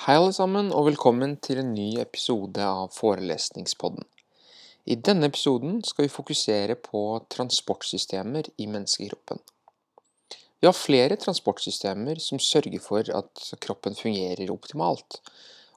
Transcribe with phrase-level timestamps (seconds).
[0.00, 4.06] Hei alle sammen, og velkommen til en ny episode av Forelesningspodden.
[4.88, 9.42] I denne episoden skal vi fokusere på transportsystemer i menneskekroppen.
[10.32, 15.20] Vi har flere transportsystemer som sørger for at kroppen fungerer optimalt.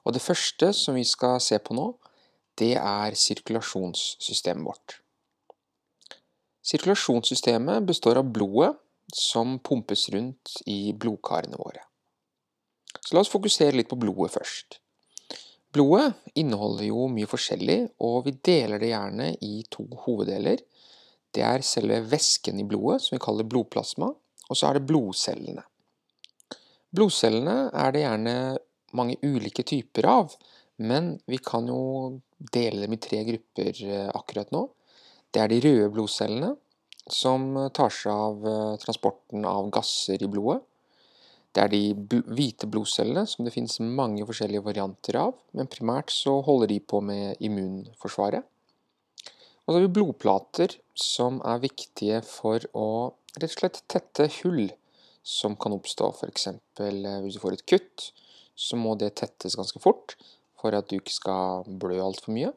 [0.08, 1.90] Og det første som vi skal se på nå,
[2.56, 5.00] det er sirkulasjonssystemet vårt.
[6.64, 8.72] Sirkulasjonssystemet består av blodet
[9.12, 11.90] som pumpes rundt i blodkarene våre.
[13.00, 14.78] Så la oss fokusere litt på blodet først.
[15.74, 20.62] Blodet inneholder jo mye forskjellig, og vi deler det gjerne i to hoveddeler.
[21.34, 25.64] Det er selve væsken i blodet, som vi kaller blodplasma, og så er det blodcellene.
[26.94, 28.34] Blodcellene er det gjerne
[28.94, 30.36] mange ulike typer av,
[30.78, 31.80] men vi kan jo
[32.54, 34.68] dele dem i tre grupper eh, akkurat nå.
[35.34, 36.52] Det er de røde blodcellene,
[37.10, 40.62] som tar seg av eh, transporten av gasser i blodet.
[41.54, 46.40] Det er de hvite blodcellene, som det finnes mange forskjellige varianter av, men primært så
[46.42, 48.42] holder de på med immunforsvaret.
[49.64, 52.88] Og så har vi blodplater, som er viktige for å
[53.38, 54.66] rett og slett tette hull
[55.24, 56.10] som kan oppstå.
[56.18, 56.48] F.eks.
[56.50, 58.10] Eh, hvis du får et kutt,
[58.54, 60.18] så må det tettes ganske fort
[60.60, 62.52] for at du ikke skal blø altfor mye.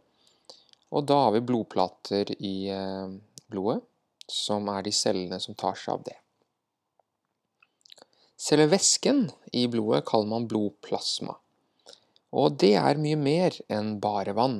[0.96, 3.18] Og da har vi blodplater i eh,
[3.52, 3.82] blodet,
[4.28, 6.18] som er de cellene som tar seg av det.
[8.38, 11.34] Selve væsken i blodet kaller man blodplasma.
[12.38, 14.60] Og det er mye mer enn bare vann.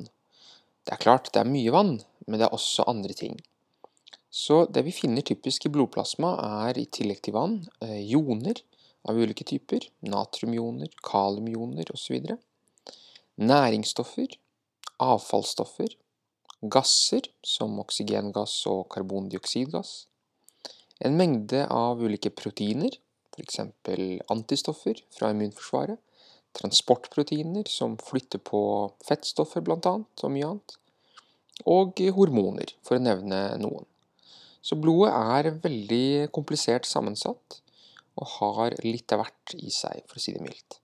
[0.82, 3.38] Det er klart det er mye vann, men det er også andre ting.
[4.34, 6.34] Så det vi finner typisk i blodplasma
[6.66, 8.64] er i tillegg til vann, eh, joner
[9.08, 9.86] av ulike typer.
[10.02, 12.34] Natriumioner, kaliumioner osv.
[13.38, 14.38] Næringsstoffer,
[14.98, 15.94] avfallsstoffer,
[16.64, 20.08] gasser som oksygengass og karbondioksidgass.
[21.00, 22.98] En mengde av ulike proteiner,
[23.38, 23.60] f.eks.
[24.34, 26.00] antistoffer fra immunforsvaret,
[26.58, 28.60] transportproteiner som flytter på
[29.06, 30.78] fettstoffer bl.a., og mye annet,
[31.70, 33.86] og hormoner, for å nevne noen.
[34.62, 37.62] Så blodet er veldig komplisert sammensatt
[38.18, 40.80] og har litt av hvert i seg, for å si det mildt.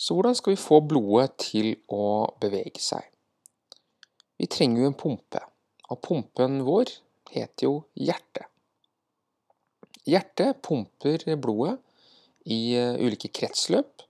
[0.00, 3.04] Så hvordan skal vi få blodet til å bevege seg?
[4.40, 5.42] Vi trenger jo en pumpe,
[5.92, 6.94] og pumpen vår
[7.34, 8.49] heter jo hjerte.
[10.10, 11.78] Hjertet pumper blodet
[12.50, 14.02] i eh, ulike kretsløp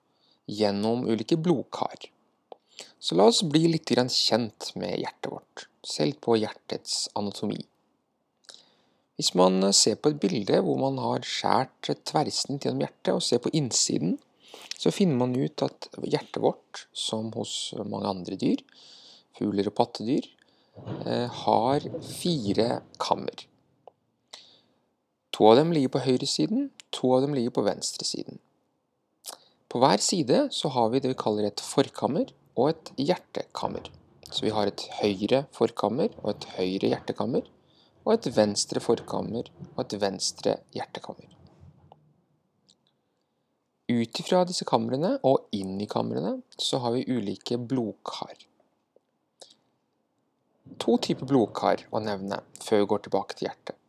[0.50, 2.08] gjennom ulike blodkar.
[3.00, 5.66] Så la oss bli litt kjent med hjertet vårt.
[5.80, 7.62] selv på hjertets anatomi.
[9.16, 13.24] Hvis man eh, ser på et bilde hvor man har skåret tverrsnitt gjennom hjertet, og
[13.24, 14.18] ser på innsiden,
[14.80, 18.62] så finner man ut at hjertet vårt, som hos mange andre dyr,
[19.36, 20.28] fugler og pattedyr,
[21.04, 23.49] eh, har fire kammer.
[25.40, 28.36] To av dem ligger på høyresiden, to av dem ligger på venstresiden.
[29.72, 32.28] På hver side så har vi det vi kaller et forkammer
[32.60, 33.88] og et hjertekammer.
[34.28, 37.48] Så vi har et høyre forkammer og et høyre hjertekammer,
[38.04, 41.32] og et venstre forkammer og et venstre hjertekammer.
[43.88, 48.44] Ut ifra disse kamrene og inn i kamrene så har vi ulike blodkar.
[50.84, 53.79] To typer blodkar å nevne før vi går tilbake til hjertet.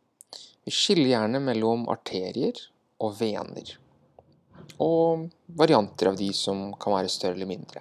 [0.64, 2.58] Vi skiller gjerne mellom arterier
[3.02, 3.70] og vener,
[4.78, 5.24] og
[5.58, 7.80] varianter av de som kan være større eller mindre.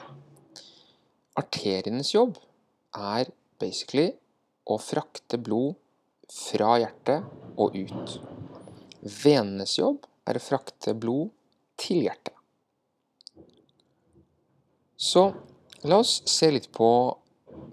[1.37, 2.39] Arterienes jobb
[2.97, 3.29] er
[3.61, 4.07] basically
[4.65, 5.75] å frakte blod
[6.33, 7.27] fra hjertet
[7.61, 8.15] og ut.
[9.01, 11.29] Venenes jobb er å frakte blod
[11.77, 12.33] til hjertet.
[14.97, 15.27] Så
[15.85, 16.89] la oss se litt på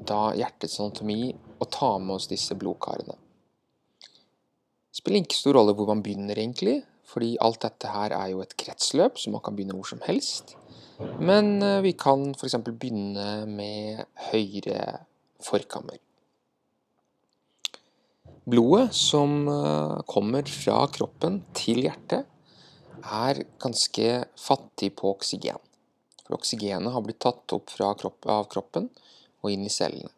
[0.05, 3.17] da hjertets anatomi og ta med oss disse blodkarene
[4.98, 6.82] spiller ikke stor rolle hvor man begynner, egentlig.
[7.09, 10.56] Fordi alt dette her er jo et kretsløp, så man kan begynne hvor som helst.
[10.98, 12.59] Men eh, vi kan f.eks.
[12.66, 15.06] begynne med høyre
[15.45, 16.00] forkammer.
[18.48, 22.27] Blodet som eh, kommer fra kroppen til hjertet,
[22.98, 24.06] er ganske
[24.36, 25.60] fattig på oksygen.
[26.24, 28.89] For oksygenet har blitt tatt opp kropp, av kroppen
[29.41, 30.10] og inn i cellene.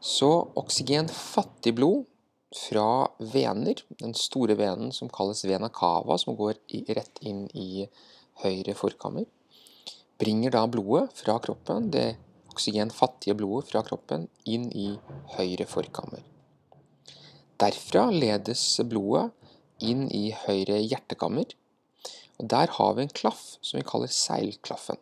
[0.00, 0.28] Så
[0.60, 2.04] oksygenfattig blod
[2.56, 6.58] fra vener, den store venen som kalles vena cava, som går
[6.96, 7.86] rett inn i
[8.42, 9.28] høyre forkammer,
[10.20, 12.16] bringer da blodet fra kroppen, det
[12.50, 14.90] oksygenfattige blodet fra kroppen, inn i
[15.36, 16.24] høyre forkammer.
[17.60, 19.30] Derfra ledes blodet
[19.84, 21.54] inn i høyre hjertekammer,
[22.40, 24.98] og der har vi en klaff som vi kaller seilklaffen.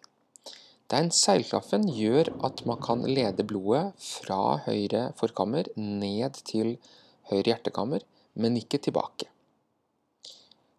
[0.89, 8.05] Den seilklaffen gjør at man kan lede blodet fra høyre forkammer ned til høyre hjertekammer,
[8.39, 9.29] men ikke tilbake.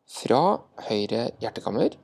[0.10, 0.60] Fra
[0.90, 1.96] høyre hjertekammer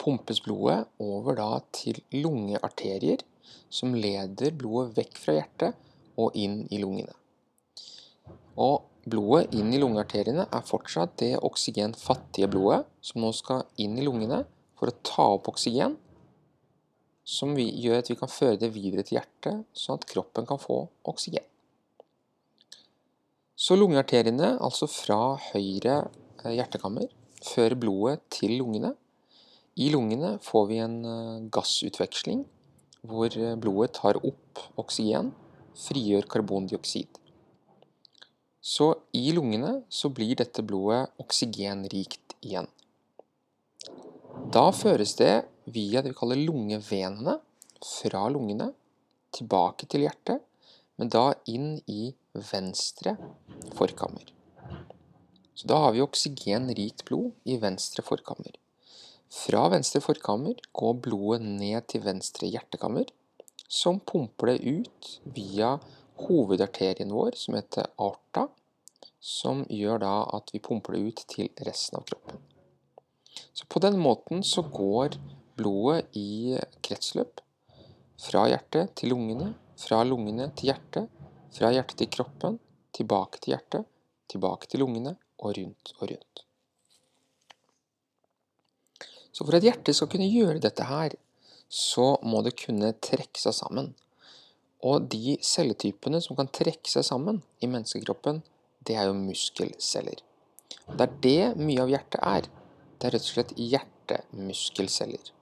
[0.00, 1.40] pumpes blodet over
[1.72, 3.24] til lungearterier
[3.72, 5.76] som leder blodet vekk fra hjertet
[6.18, 7.14] og inn i lungene.
[8.58, 14.04] Og blodet inn i lungearteriene er fortsatt det oksygenfattige blodet som nå skal inn i
[14.04, 14.42] lungene
[14.78, 15.96] for å ta opp oksygen,
[17.28, 20.86] som gjør at vi kan føre det videre til hjertet, sånn at kroppen kan få
[21.08, 21.44] oksygen.
[23.58, 25.96] Så lungearteriene, altså fra høyre
[26.44, 27.08] eh, hjertekammer,
[27.42, 28.92] fører blodet til lungene.
[29.74, 32.44] I lungene får vi en eh, gassutveksling
[33.02, 35.32] hvor eh, blodet tar opp oksygen,
[35.88, 37.18] frigjør karbondioksid.
[38.62, 42.70] Så i lungene så blir dette blodet oksygenrikt igjen.
[44.54, 45.32] Da føres det
[45.66, 47.40] via det vi kaller lungevenene
[47.82, 48.70] fra lungene
[49.34, 50.46] tilbake til hjertet,
[50.98, 52.12] men da inn i
[52.52, 53.14] venstre
[53.78, 54.32] forkammer.
[55.58, 58.52] Så da har vi oksygenrikt blod i venstre forkammer.
[59.28, 63.08] Fra venstre forkammer går blodet ned til venstre hjertekammer,
[63.68, 65.76] som pumper det ut via
[66.24, 68.46] hovedarterien vår, som heter arta,
[69.20, 72.40] som gjør da at vi pumper det ut til resten av kroppen.
[73.52, 75.18] Så på den måten så går
[75.58, 77.42] blodet i kretsløp
[78.18, 81.06] fra hjertet til lungene, fra lungene til hjertet,
[81.54, 82.58] fra hjertet til kroppen,
[82.96, 83.86] tilbake til hjertet,
[84.30, 86.44] tilbake til lungene og rundt og rundt.
[89.32, 91.14] Så for at hjertet skal kunne gjøre dette her,
[91.68, 93.92] så må det kunne trekke seg sammen.
[94.82, 98.42] Og de celletypene som kan trekke seg sammen i menneskekroppen,
[98.86, 100.22] det er jo muskelceller.
[100.88, 102.48] Det er det mye av hjertet er.
[102.98, 105.32] Det er rett og slett hjertemuskelceller.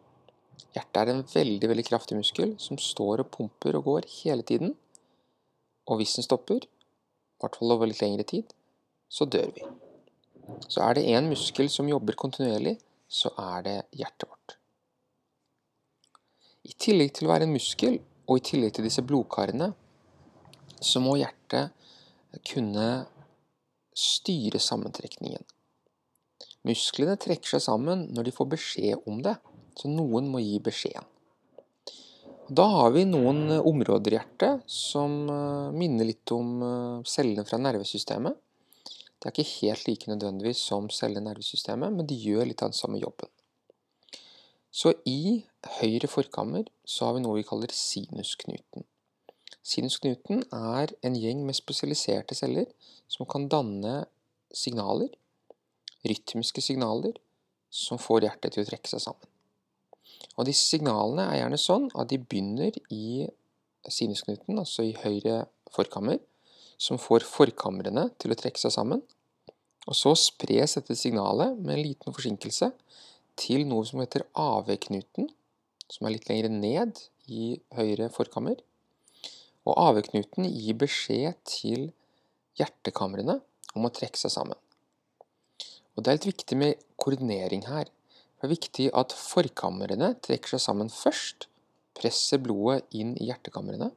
[0.77, 4.75] Hjertet er en veldig veldig kraftig muskel som står og pumper og går hele tiden.
[5.89, 8.53] Og hvis den stopper, i hvert fall over litt lengre tid,
[9.09, 9.65] så dør vi.
[10.69, 12.77] Så er det én muskel som jobber kontinuerlig,
[13.09, 14.57] så er det hjertet vårt.
[16.67, 19.71] I tillegg til å være en muskel, og i tillegg til disse blodkarene,
[20.83, 21.73] så må hjertet
[22.51, 23.07] kunne
[23.97, 25.45] styre sammentrekningen.
[26.67, 29.37] Musklene trekker seg sammen når de får beskjed om det,
[29.77, 31.07] så noen må gi beskjeden.
[32.47, 37.43] Da har vi noen eh, områder i hjertet som eh, minner litt om eh, cellene
[37.49, 38.37] fra nervesystemet.
[39.19, 42.71] Det er ikke helt like nødvendigvis som cellene i nervesystemet, men de gjør litt av
[42.71, 43.33] den samme jobben.
[44.71, 45.43] Så i
[45.81, 48.87] høyre forkammer så har vi noe vi kaller sinusknuten.
[49.67, 52.69] Sinusknuten er en gjeng med spesialiserte celler
[53.11, 54.05] som kan danne
[54.55, 55.11] signaler,
[56.07, 57.17] rytmiske signaler,
[57.75, 59.36] som får hjertet til å trekke seg sammen.
[60.37, 63.27] Og disse signalene er gjerne sånn at de begynner i
[63.87, 66.19] sinusknuten, altså i høyre forkammer,
[66.77, 69.03] som får forkamrene til å trekke seg sammen.
[69.87, 72.73] Og så spres dette signalet med en liten forsinkelse
[73.39, 75.29] til noe som heter AV-knuten,
[75.93, 77.01] som er litt lenger ned
[77.31, 78.59] i høyre forkammer.
[79.67, 81.91] Og AV-knuten gir beskjed til
[82.59, 83.41] hjertekamrene
[83.77, 84.59] om å trekke seg sammen.
[85.97, 87.89] Og Det er litt viktig med koordinering her.
[88.37, 91.49] Det er viktig at forkamrene trekker seg sammen først,
[91.97, 93.89] presser blodet inn i hjertekamrene,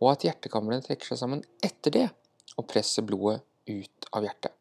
[0.00, 2.06] og at hjertekamrene trekker seg sammen etter det
[2.58, 4.56] og presser blodet ut av hjertet.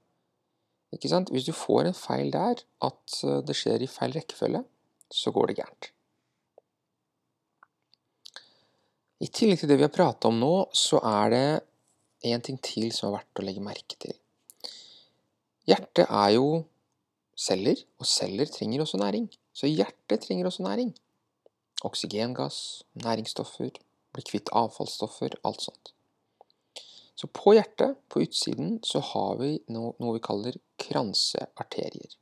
[0.94, 1.30] Ikke sant?
[1.34, 4.64] Hvis du får en feil der, at eh, det skjer i feil rekkefølge,
[5.14, 5.90] så går det gærent.
[9.20, 11.46] I tillegg til det vi har pratet om nå, så er det
[12.30, 14.16] en ting til som er verdt å legge merke til.
[15.70, 16.46] Hjertet er jo
[17.40, 19.30] celler, og celler trenger også næring.
[19.54, 20.92] Så hjertet trenger også næring.
[21.88, 23.80] Oksygengass, næringsstoffer,
[24.14, 25.94] bli kvitt avfallsstoffer, alt sånt.
[27.16, 32.16] Så på hjertet, på utsiden, så har vi noe, noe vi kaller kransearterier.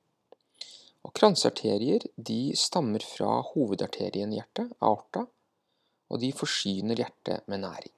[1.06, 5.28] Og kransearterier de stammer fra hovedarterien i hjertet, aorta,
[6.10, 7.94] og de forsyner hjertet med næring.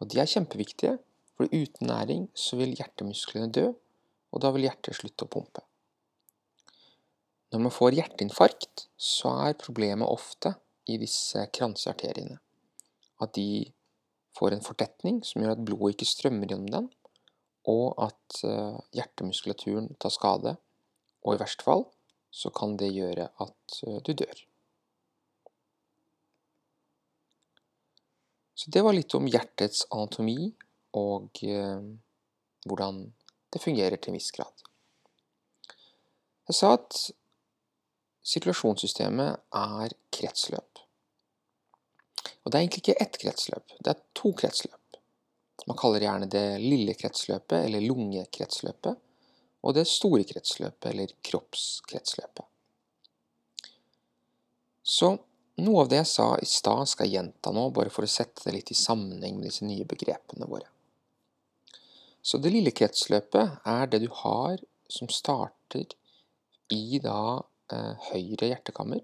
[0.00, 0.98] Og de er kjempeviktige,
[1.36, 3.70] for uten næring så vil hjertemusklene dø,
[4.32, 5.65] og da vil hjertet slutte å pumpe.
[7.52, 10.56] Når man får hjerteinfarkt, så er problemet ofte
[10.90, 12.40] i disse kransearteriene
[13.22, 13.64] at de
[14.36, 16.88] får en fortetning som gjør at blodet ikke strømmer gjennom den,
[17.66, 20.52] og at eh, hjertemuskulaturen tar skade,
[21.24, 21.86] og i verste fall
[22.30, 24.42] så kan det gjøre at eh, du dør.
[28.56, 30.50] Så det var litt om hjertets anatomi
[30.96, 31.82] og eh,
[32.68, 33.02] hvordan
[33.52, 34.64] det fungerer til en viss grad.
[36.46, 36.98] Jeg sa at
[38.26, 40.82] sirkulasjonssystemet er kretsløp.
[42.42, 44.98] Og det er egentlig ikke ett kretsløp, det er to kretsløp.
[45.66, 48.98] Man kaller gjerne det lille kretsløpet eller lungekretsløpet,
[49.66, 52.44] og det store kretsløpet eller kroppskretsløpet.
[54.86, 55.16] Så
[55.58, 58.44] noe av det jeg sa i stad, skal jeg gjenta nå, bare for å sette
[58.44, 60.68] det litt i sammenheng med disse nye begrepene våre.
[62.22, 65.94] Så det lille kretsløpet er det du har som starter
[66.74, 67.42] i da
[67.72, 69.02] høyre hjertekammer,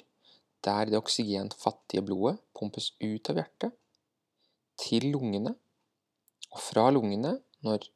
[0.62, 3.74] der det oksygenfattige blodet pumpes ut av hjertet
[4.82, 5.54] til lungene,
[6.52, 7.88] og fra lungene, når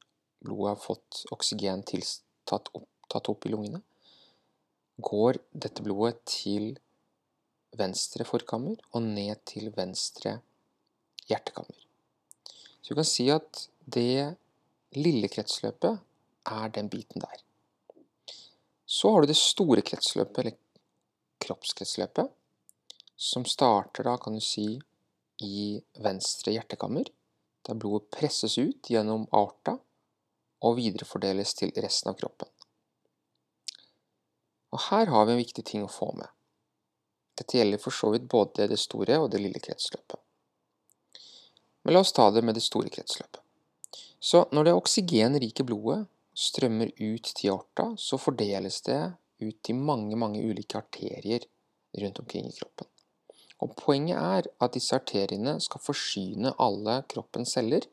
[0.44, 3.82] blodet har fått oksygen tatt opp, tatt opp i lungene,
[4.96, 6.74] går dette blodet til
[7.76, 10.38] venstre forkammer og ned til venstre
[11.28, 11.76] hjertekammer.
[12.80, 14.36] Så du kan si at det
[14.96, 15.98] lille kretsløpet
[16.46, 17.45] er den biten der.
[18.86, 20.56] Så har du det store kretsløpet, eller
[21.42, 22.30] kroppskretsløpet,
[23.16, 24.76] som starter da, kan du si,
[25.42, 27.08] i venstre hjertekammer,
[27.66, 29.76] der blodet presses ut gjennom arta
[30.64, 32.48] og viderefordeles til resten av kroppen.
[34.72, 36.28] Og her har vi en viktig ting å få med.
[37.36, 40.20] Dette gjelder for så vidt både det store og det lille kretsløpet.
[41.84, 43.42] Men la oss ta det med det store kretsløpet.
[44.20, 49.00] Så når det oksygenrike blodet strømmer ut til aorta, så fordeles det
[49.40, 51.46] ut til mange, mange ulike arterier
[51.96, 52.88] rundt omkring i kroppen.
[53.64, 57.86] Og Poenget er at disse arteriene skal forsyne alle kroppens celler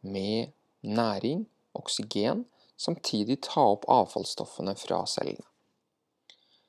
[0.00, 5.44] med næring, oksygen, samtidig ta opp avfallsstoffene fra cellene.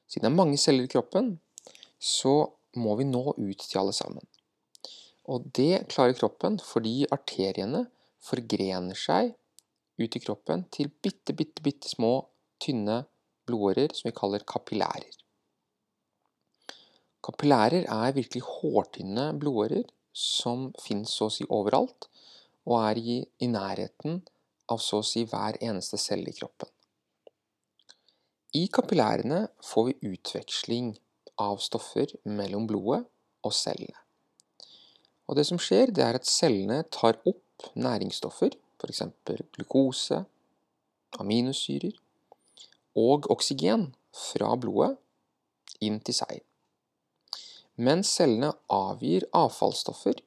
[0.07, 1.38] Siden det er mange celler i kroppen,
[2.00, 4.27] så må vi nå ut til alle sammen.
[5.31, 7.86] Og det klarer kroppen fordi arteriene
[8.25, 9.34] forgrener seg
[10.01, 12.17] ut i kroppen til bitte, bitte, bitte små,
[12.61, 13.03] tynne
[13.47, 15.13] blodårer som vi kaller kapillærer.
[17.25, 22.07] Kapillærer er virkelig hårtynne blodårer som finnes så å si overalt,
[22.65, 24.21] og er i, i nærheten
[24.71, 26.69] av så å si hver eneste celle i kroppen.
[28.55, 30.93] I kapillærene får vi utveksling
[31.43, 33.03] av stoffer mellom blodet
[33.45, 33.99] og cellene.
[35.27, 39.01] Og det som skjer, det er at cellene tar opp næringsstoffer, f.eks.
[39.55, 40.24] glukose,
[41.20, 41.96] aminosyrer
[43.00, 44.96] og oksygen fra blodet
[45.84, 46.41] inn til seg.
[47.75, 50.22] Men cellene avgir avfallsstoffer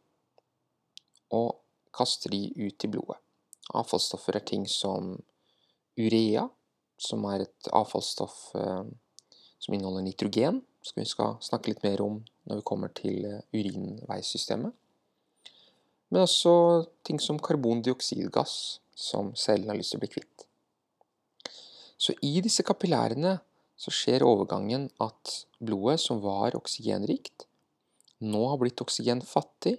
[1.32, 1.56] og
[1.96, 3.20] kaster de ut i blodet.
[3.76, 5.14] Avfallsstoffer er ting som
[5.98, 6.46] urea,
[6.98, 8.84] som er et avfallsstoff eh,
[9.58, 13.16] som inneholder nitrogen, som vi skal snakke litt mer om når vi kommer til
[13.52, 13.56] urinveissystemet.
[13.56, 14.76] urinveisystemet.
[16.08, 16.52] Men også
[17.04, 20.46] ting som karbondioksidgass, som cellene har lyst til å bli kvitt.
[21.98, 23.36] Så i disse kapillærene
[23.78, 27.46] så skjer overgangen at blodet, som var oksygenrikt,
[28.24, 29.76] nå har blitt oksygenfattig,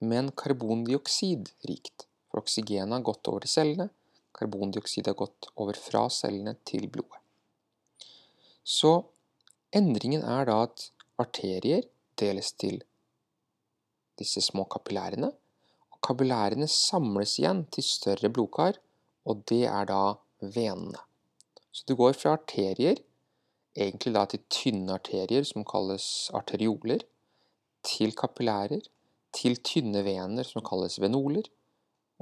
[0.00, 2.06] men karbondioksidrikt.
[2.30, 3.90] For oksygenet har gått over til cellene,
[4.36, 7.22] Karbondioksid har gått over fra cellene til blodet.
[8.66, 8.92] Så
[9.76, 10.90] endringen er da at
[11.22, 11.86] arterier
[12.20, 12.82] deles til
[14.20, 15.30] disse små kapillærene.
[16.06, 18.76] Og Kapillærene samles igjen til større blodkar,
[19.26, 21.00] og det er da venene.
[21.74, 23.00] Så du går fra arterier,
[23.74, 27.02] egentlig da til tynne arterier som kalles arterioler,
[27.82, 28.86] til kapillærer,
[29.34, 31.50] til tynne vener som kalles venoler,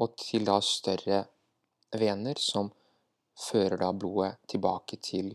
[0.00, 1.20] og til da større
[1.92, 2.72] vener som
[3.36, 5.34] fører da blodet tilbake til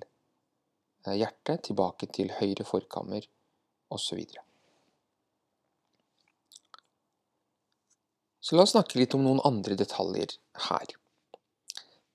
[1.06, 3.30] eh, hjertet, tilbake til høyre forkammer
[3.94, 4.26] osv.
[8.40, 10.38] Så, la oss snakke litt om noen andre detaljer
[10.70, 10.96] her.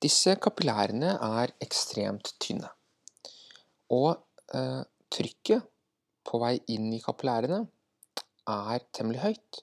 [0.05, 2.71] Disse kapillærene er ekstremt tynne.
[3.93, 4.17] Og
[4.57, 5.69] eh, trykket
[6.25, 7.63] på vei inn i kapillærene
[8.51, 9.61] er temmelig høyt.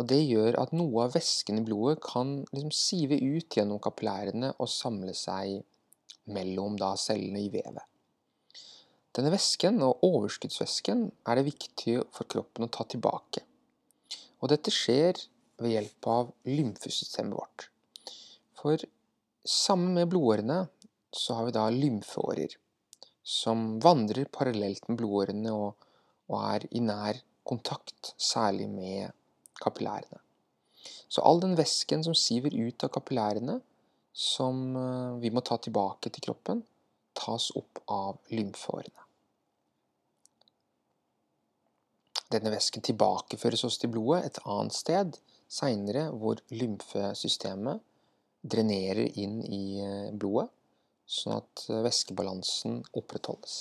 [0.00, 4.54] Og Det gjør at noe av væsken i blodet kan liksom sive ut gjennom kapillærene
[4.56, 5.60] og samle seg
[6.30, 7.84] mellom da cellene i vevet.
[9.16, 13.42] Denne væsken, og overskuddsvæsken, er det viktig for kroppen å ta tilbake.
[14.40, 15.18] Og dette skjer
[15.60, 17.68] ved hjelp av lymfesystemet vårt.
[18.60, 18.80] For
[19.46, 20.64] sammen med blodårene
[21.16, 22.56] så har vi da lymfeårer,
[23.22, 25.88] som vandrer parallelt med blodårene og,
[26.30, 29.10] og er i nær kontakt, særlig med
[29.60, 30.20] kapillærene.
[31.10, 33.58] Så all den væsken som siver ut av kapillærene,
[34.12, 36.62] som eh, vi må ta tilbake til kroppen,
[37.16, 39.06] tas opp av lymfeårene.
[42.30, 45.18] Denne væsken tilbakeføres også til blodet et annet sted
[45.50, 47.82] seinere, hvor lymfesystemet
[48.40, 50.48] drenerer inn i eh, blodet,
[51.10, 53.58] sånn at eh, væskebalansen opprettholdes.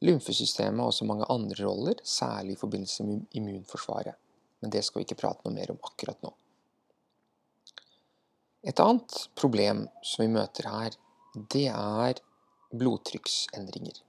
[0.00, 4.16] Lymfesystemet har også mange andre roller, særlig i forbindelse med immunforsvaret.
[4.60, 6.32] Men det skal vi ikke prate noe mer om akkurat nå.
[8.64, 10.96] Et annet problem som vi møter her,
[11.52, 12.20] det er
[12.76, 14.02] blodtrykksendringer.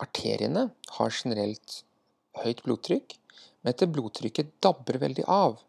[0.00, 1.82] arteriene har generelt
[2.40, 3.19] høyt blodtrykk,
[3.60, 5.60] men dette blodtrykket dabber veldig av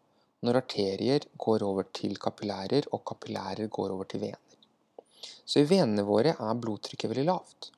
[0.42, 4.56] når arterier går over til kapillærer, og kapillærer går over til vener.
[5.46, 7.68] Så i venene våre er blodtrykket veldig lavt.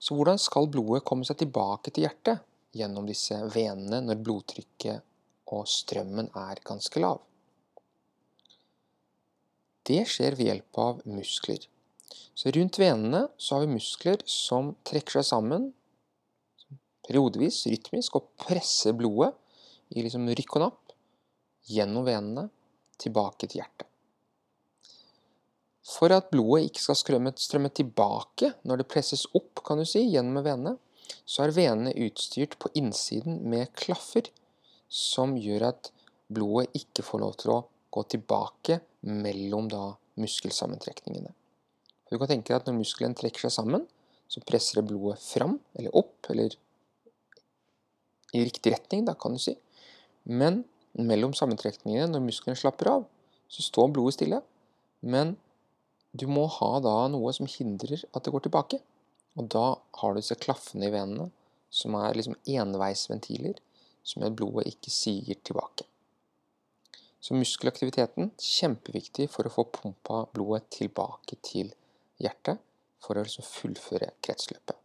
[0.00, 2.40] Så hvordan skal blodet komme seg tilbake til hjertet
[2.76, 5.04] gjennom disse venene når blodtrykket
[5.52, 7.20] og strømmen er ganske lav?
[9.84, 11.66] Det skjer ved hjelp av muskler.
[12.34, 15.70] Så rundt venene så har vi muskler som trekker seg sammen
[17.10, 19.34] periodevis, rytmisk, og presser blodet
[19.90, 20.94] i liksom rykk og napp
[21.70, 22.46] gjennom venene
[23.00, 23.86] tilbake til hjertet.
[25.90, 30.04] For at blodet ikke skal strømme, strømme tilbake når det presses opp kan du si,
[30.12, 30.76] gjennom venene,
[31.26, 34.30] så er venene utstyrt på innsiden med klaffer
[34.90, 35.90] som gjør at
[36.30, 39.88] blodet ikke får lov til å gå tilbake mellom da
[40.20, 41.32] muskelsammentrekningene.
[42.10, 43.86] Du kan tenke deg at Når muskelen trekker seg sammen,
[44.30, 46.54] så presser det blodet fram, eller opp, eller
[48.36, 49.56] i riktig retning, da, kan du si.
[50.24, 50.62] Men
[50.98, 53.06] mellom sammentrekningene, når musklene slapper av,
[53.50, 54.40] så står blodet stille.
[55.00, 55.36] Men
[56.12, 58.80] du må ha da noe som hindrer at det går tilbake.
[59.38, 59.66] Og da
[60.00, 61.30] har du disse klaffene i venene,
[61.70, 63.60] som er liksom enveisventiler,
[64.02, 65.86] som gjør at blodet ikke siger tilbake.
[67.20, 71.70] Så muskelaktiviteten kjempeviktig for å få pumpa blodet tilbake til
[72.20, 72.58] hjertet,
[73.00, 74.76] for å liksom fullføre kretsløpet.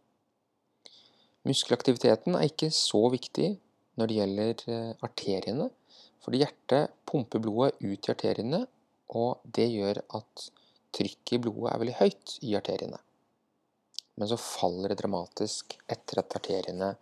[1.46, 3.52] Muskelaktiviteten er ikke så viktig
[3.96, 5.68] når det gjelder eh, arteriene,
[6.24, 8.64] fordi hjertet pumper blodet ut i arteriene,
[9.14, 10.48] og det gjør at
[10.96, 12.98] trykket i blodet er veldig høyt i arteriene.
[14.16, 16.94] Men så faller det dramatisk etter at arteriene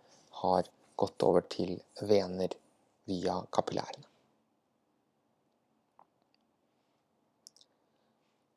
[0.43, 2.53] har gått over til vener
[3.09, 4.05] via kapillærene.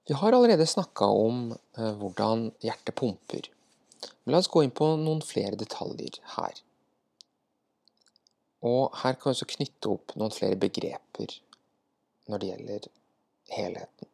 [0.08, 3.48] Vi har allerede snakka om eh, hvordan hjertet pumper.
[4.24, 6.60] Men la oss gå inn på noen flere detaljer her.
[8.68, 11.34] Og her kan vi også knytte opp noen flere begreper
[12.28, 12.88] når det gjelder
[13.54, 14.10] helheten.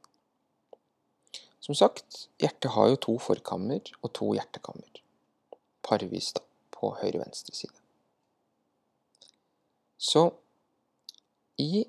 [1.64, 5.00] Som sagt, hjertet har jo to forkammer og to hjertekammer.
[5.84, 6.42] Parvis da,
[6.76, 7.72] på høyre-venstre side.
[9.96, 10.26] Så
[11.60, 11.86] i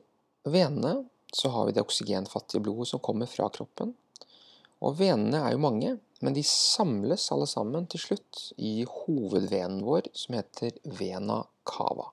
[0.47, 3.91] venene så har vi det oksygenfattige blodet som kommer fra kroppen.
[4.83, 10.09] Og venene er jo mange, men de samles alle sammen til slutt i hovedvenen vår,
[10.15, 12.09] som heter vena cava.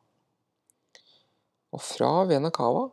[1.72, 2.88] Og fra vena cava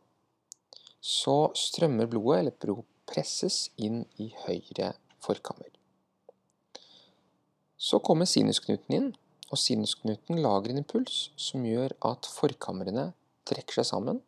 [0.99, 5.71] så strømmer blodet, eller blod presses, inn i høyre forkammer.
[7.79, 9.11] Så kommer sinusknuten inn,
[9.49, 13.09] og sinusknuten lager en impuls som gjør at forkamrene
[13.49, 14.19] trekker seg sammen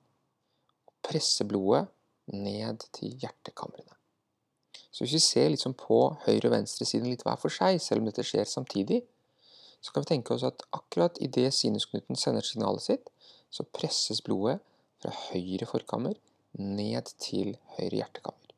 [0.87, 1.85] og presser blodet
[2.31, 4.00] ned til hjertekamrene.
[4.91, 8.09] Så hvis vi ser liksom på høyre- og venstresiden litt hver for seg, selv om
[8.09, 9.01] dette skjer samtidig,
[9.81, 13.07] så kan vi tenke oss at akkurat idet sinusknuten sender signalet sitt,
[13.49, 14.59] så presses blodet
[15.01, 16.19] fra høyre forkammer
[16.59, 18.51] ned til høyre hjertekammer.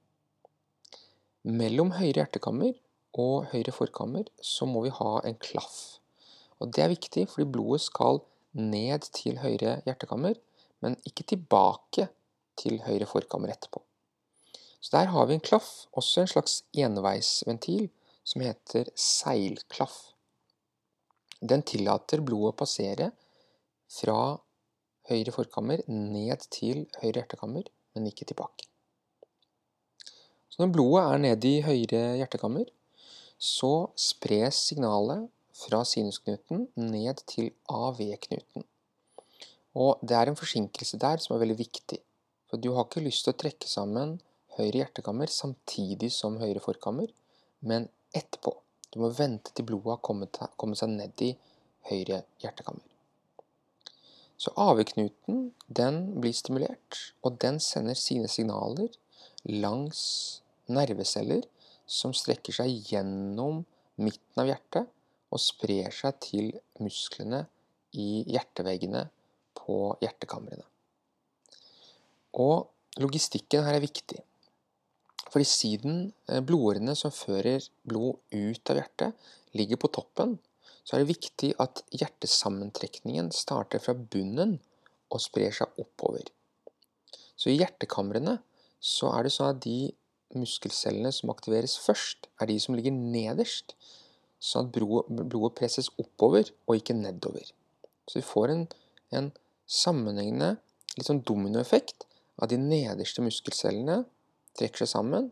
[1.43, 2.74] Mellom høyre hjertekammer
[3.19, 6.00] og høyre forkammer så må vi ha en klaff.
[6.60, 8.22] Og Det er viktig fordi blodet skal
[8.54, 10.38] ned til høyre hjertekammer,
[10.82, 12.08] men ikke tilbake
[12.60, 13.83] til høyre forkammer etterpå.
[14.84, 17.88] Så der har vi en klaff, også en slags enveisventil,
[18.28, 19.96] som heter seilklaff.
[21.39, 23.10] Den tillater blodet å passere
[23.91, 24.17] fra
[25.10, 28.67] høyre forkammer ned til høyre hjertekammer, men ikke tilbake.
[30.52, 32.67] Så når blodet er nede i høyre hjertekammer,
[33.39, 38.67] så spres signalet fra sinusknuten ned til AV-knuten.
[39.80, 42.00] Og det er en forsinkelse der som er veldig viktig.
[42.50, 44.19] For du har ikke lyst til å trekke sammen
[44.58, 47.10] høyre hjertekammer samtidig som høyre forkammer,
[47.62, 48.56] men etterpå.
[48.94, 50.38] Du må vente til blodet har kommet,
[50.78, 51.32] seg ned i
[51.89, 52.86] høyre hjertekammer.
[54.38, 55.48] Så AV-knuten
[56.22, 58.92] blir stimulert, og den sender sine signaler
[59.50, 60.04] langs
[60.72, 61.46] nerveceller
[61.89, 63.63] som strekker seg gjennom
[64.02, 64.89] midten av hjertet
[65.34, 67.44] og sprer seg til musklene
[67.98, 69.06] i hjerteveggene
[69.58, 70.66] på hjertekamrene.
[72.42, 74.22] Og logistikken her er viktig.
[75.34, 75.96] Fordi siden
[76.30, 80.38] eh, blodårene som fører blod ut av hjertet, ligger på toppen,
[80.84, 84.60] så er det viktig at hjertesammentrekningen starter fra bunnen
[85.13, 86.28] og sprer seg oppover.
[87.34, 88.38] Så i hjertekamrene
[88.84, 89.93] så er det sånn at de
[90.38, 93.74] muskelcellene som aktiveres først, er de som ligger nederst,
[94.43, 97.46] sånn at blodet presses oppover og ikke nedover.
[98.10, 98.65] Så vi får en,
[99.15, 99.30] en
[99.69, 100.58] sammenhengende,
[100.98, 102.06] litt sånn dominoeffekt
[102.41, 104.04] av de nederste muskelcellene
[104.60, 105.32] trekker seg sammen,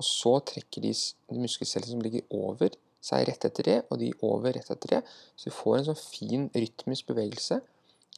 [0.00, 0.92] og så trekker de
[1.36, 2.72] muskelcellene som ligger over,
[3.04, 5.00] seg rett etter det, og de over rett etter det.
[5.36, 7.60] Så vi får en sånn fin rytmisk bevegelse.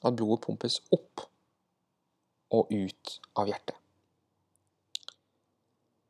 [0.02, 1.22] At blodet pumpes opp
[2.52, 3.78] og ut av hjertet.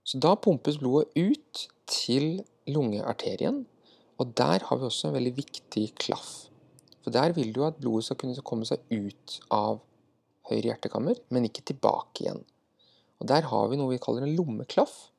[0.08, 3.62] Så da pumpes blodet ut til lungearterien,
[4.20, 6.32] og der har vi også en veldig viktig klaff.
[7.02, 9.80] For der vil du at blodet skal kunne komme seg ut av
[10.48, 12.42] høyre hjertekammer, men ikke tilbake igjen.
[13.22, 15.12] Og Der har vi noe vi kaller en lommeklaff,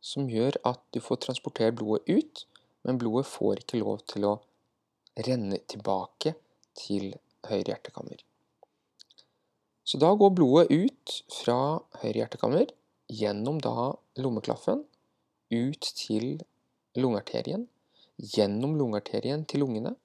[0.00, 2.46] som gjør at du får transportert blodet ut,
[2.88, 4.38] men blodet får ikke lov til å
[5.26, 6.32] renne tilbake
[6.78, 7.10] til
[7.50, 8.24] høyre hjertekammer.
[9.84, 11.60] Så da går blodet ut fra
[12.00, 12.72] høyre hjertekammer,
[13.12, 14.86] gjennom da lommeklaffen,
[15.52, 16.38] ut til
[16.96, 17.68] lungearterien,
[18.20, 19.98] gjennom lungearterien til lungene,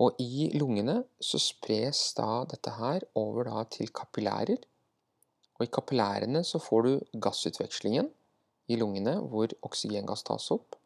[0.00, 4.64] og i lungene så spres da dette her over da til kapillærer.
[5.58, 8.10] Og i kapillærene så får du gassutvekslingen
[8.68, 10.78] i lungene hvor oksygengass tas opp,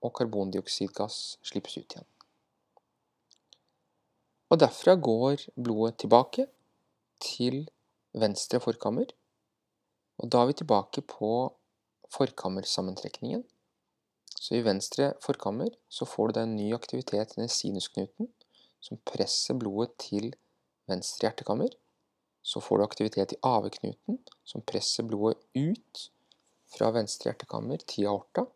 [0.00, 2.08] og karbondioksidgass slippes ut igjen.
[4.50, 6.48] Og derfra går blodet tilbake
[7.22, 7.68] til
[8.18, 9.06] venstre forkammer.
[10.18, 11.30] Og da er vi tilbake på
[12.10, 13.44] forkammersammentrekningen.
[14.40, 18.30] Så i venstre forkammer så får du da en ny aktivitet i sinusknuten
[18.80, 20.32] som presser blodet til
[20.90, 21.70] venstre hjertekammer.
[22.42, 26.06] Så får du aktivitet i aveknuten, som presser blodet ut
[26.70, 28.46] fra venstre hjertekammer til aorta,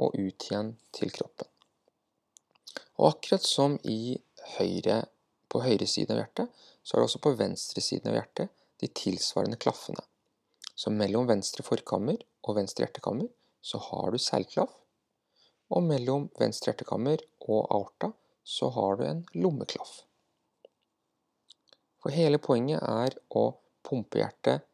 [0.00, 1.48] og ut igjen til kroppen.
[3.00, 3.78] Og akkurat som
[4.56, 5.00] høyre,
[5.50, 8.88] på høyre side av hjertet, så er det også på venstre siden av hjertet de
[9.00, 10.02] tilsvarende klaffene.
[10.74, 13.28] Så mellom venstre forkammer og venstre hjertekammer
[13.60, 14.72] så har du seilklaff,
[15.70, 18.12] og mellom venstre hjertekammer og aorta
[18.46, 20.00] så har du en lommeklaff.
[22.00, 23.44] For hele poenget er å
[23.84, 24.64] pumpe hjertet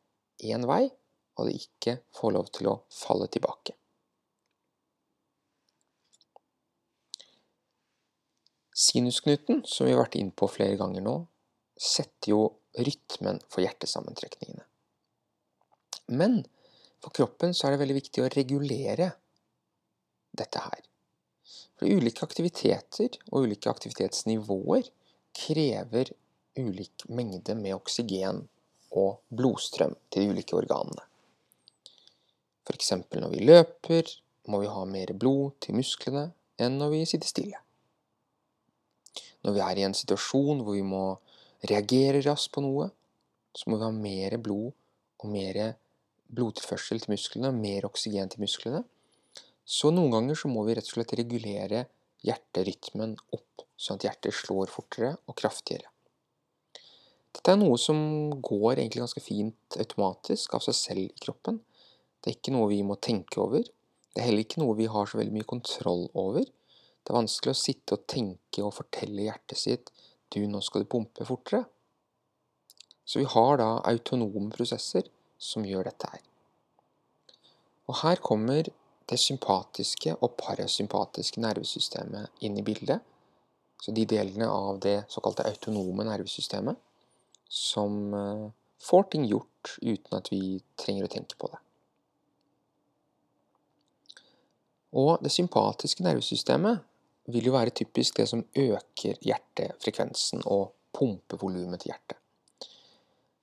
[0.47, 0.85] én vei,
[1.37, 3.75] og det ikke får lov til å falle tilbake.
[8.77, 11.17] Sinusknuten, som vi har vært inne på flere ganger nå,
[11.81, 12.41] setter jo
[12.77, 14.67] rytmen for hjertesammentrekningene.
[16.13, 16.43] Men
[17.03, 19.09] for kroppen så er det veldig viktig å regulere
[20.37, 20.85] dette her.
[21.77, 24.89] For ulike aktiviteter og ulike aktivitetsnivåer
[25.37, 26.13] krever
[26.57, 28.45] ulik mengde med oksygen
[28.97, 31.05] og blodstrøm til de ulike organene.
[32.67, 32.93] F.eks.
[33.15, 34.11] når vi løper,
[34.51, 36.29] må vi ha mer blod til musklene
[36.63, 37.61] enn når vi sitter stille.
[39.47, 41.05] Når vi er i en situasjon hvor vi må
[41.71, 42.89] reagere raskt på noe,
[43.57, 44.73] så må vi ha mer blod
[45.23, 45.77] og mer
[46.27, 48.83] blodtilførsel til musklene, mer oksygen til musklene,
[49.67, 51.87] så noen ganger så må vi rett og slett regulere
[52.27, 55.91] hjerterytmen opp, sånn at hjertet slår fortere og kraftigere.
[57.37, 57.99] Dette er noe som
[58.41, 61.61] går egentlig ganske fint automatisk av seg selv i kroppen.
[62.25, 63.61] Det er ikke noe vi må tenke over.
[63.63, 66.47] Det er heller ikke noe vi har så veldig mye kontroll over.
[66.49, 69.93] Det er vanskelig å sitte og tenke og fortelle hjertet sitt
[70.33, 71.67] du, nå skal du pumpe fortere.
[73.07, 75.07] Så vi har da autonome prosesser
[75.39, 76.25] som gjør dette her.
[77.87, 78.67] Og her kommer
[79.07, 83.05] det sympatiske og parasympatiske nervesystemet inn i bildet.
[83.79, 86.81] Så de delene av det såkalte autonome nervesystemet
[87.49, 88.45] som eh,
[88.83, 91.61] får ting gjort uten at vi trenger å tenke på det.
[94.97, 96.85] Og det sympatiske nervesystemet
[97.35, 102.21] vil jo være typisk det som øker hjertefrekvensen og pumpevolumet til hjertet.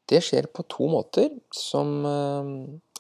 [0.09, 2.51] Det skjer på to måter, som eh,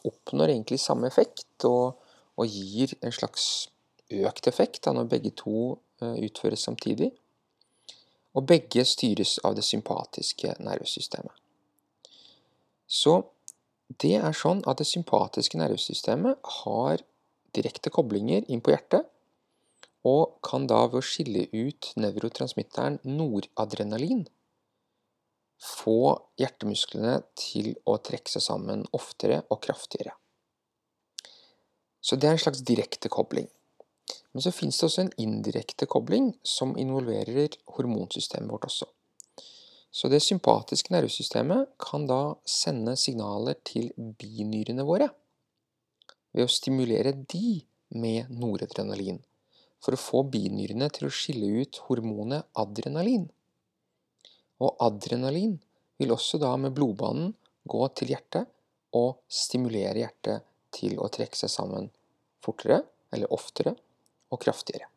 [0.07, 1.67] oppnår egentlig samme effekt.
[1.67, 1.99] og
[2.39, 3.67] og gir en slags
[4.13, 7.11] økt effekt da, når begge to uh, utføres samtidig.
[8.33, 11.33] Og begge styres av det sympatiske nervesystemet.
[12.87, 13.21] Så
[14.01, 17.03] det er sånn at det sympatiske nervesystemet har
[17.53, 19.05] direkte koblinger inn på hjertet,
[20.03, 24.25] og kan da ved å skille ut nevrotransmitteren noradrenalin
[25.63, 30.15] få hjertemusklene til å trekke seg sammen oftere og kraftigere.
[32.03, 33.47] Så det er en slags direkte kobling.
[34.33, 38.87] Men så finnes det også en indirekte kobling som involverer hormonsystemet vårt også.
[39.93, 45.11] Så det sympatiske nervesystemet kan da sende signaler til binyrene våre
[46.33, 47.59] ved å stimulere de
[47.93, 49.19] med noradrenalin,
[49.77, 53.27] for å få binyrene til å skille ut hormonet adrenalin.
[54.63, 55.59] Og adrenalin
[56.01, 57.35] vil også da med blodbanen
[57.69, 58.49] gå til hjertet
[58.97, 61.91] og stimulere hjertet til å trekke seg sammen
[62.43, 62.81] fortere
[63.13, 63.75] eller oftere
[64.33, 64.89] og kraftigere.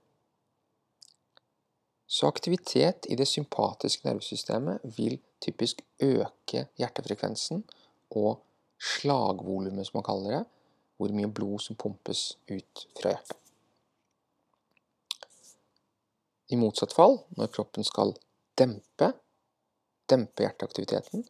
[2.06, 7.64] Så aktivitet i det sympatiske nervesystemet vil typisk øke hjertefrekvensen
[8.14, 8.38] og
[8.80, 10.44] slagvolumet, som man kaller det,
[10.96, 13.36] hvor mye blod som pumpes ut fra hjertet.
[16.48, 18.14] I motsatt fall, når kroppen skal
[18.58, 19.10] dempe,
[20.08, 21.26] dempe hjerteaktiviteten,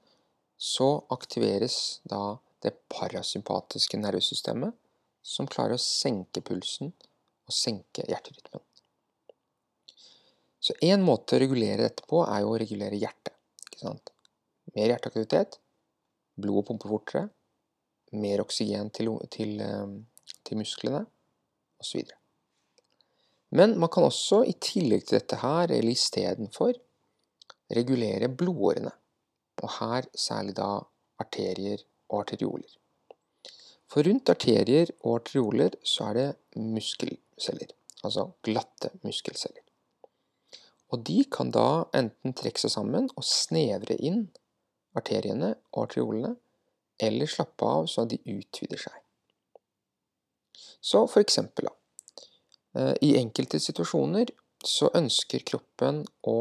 [0.60, 4.76] så aktiveres da det parasympatiske nervesystemet,
[5.22, 6.92] som klarer å senke pulsen
[7.46, 8.62] og senke hjerterytmen.
[10.66, 13.34] Så én måte å regulere dette på, er jo å regulere hjertet.
[14.74, 15.60] Mer hjerteaktivitet,
[16.42, 17.28] blodet pumper fortere,
[18.16, 21.04] mer oksygen til, til, eh, til musklene,
[21.82, 22.02] osv.
[23.56, 26.74] Men man kan også, i tillegg til dette her, eller istedenfor,
[27.78, 28.92] regulere blodårene.
[29.62, 30.70] Og her særlig da
[31.22, 32.74] arterier og arterioler.
[33.86, 36.28] For rundt arterier og arterioler så er det
[37.36, 37.72] muskelceller,
[38.02, 39.62] altså glatte muskelceller.
[40.92, 44.28] Og de kan da enten trekke seg sammen og snevre inn
[44.96, 46.36] arteriene og arteriolene,
[46.98, 48.94] eller slappe av så de utvider seg.
[50.80, 51.74] Så for eksempel, da.
[52.78, 54.30] Eh, I enkelte situasjoner
[54.64, 56.38] så ønsker kroppen å,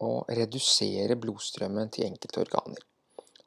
[0.00, 2.80] å redusere blodstrømmen til enkelte organer.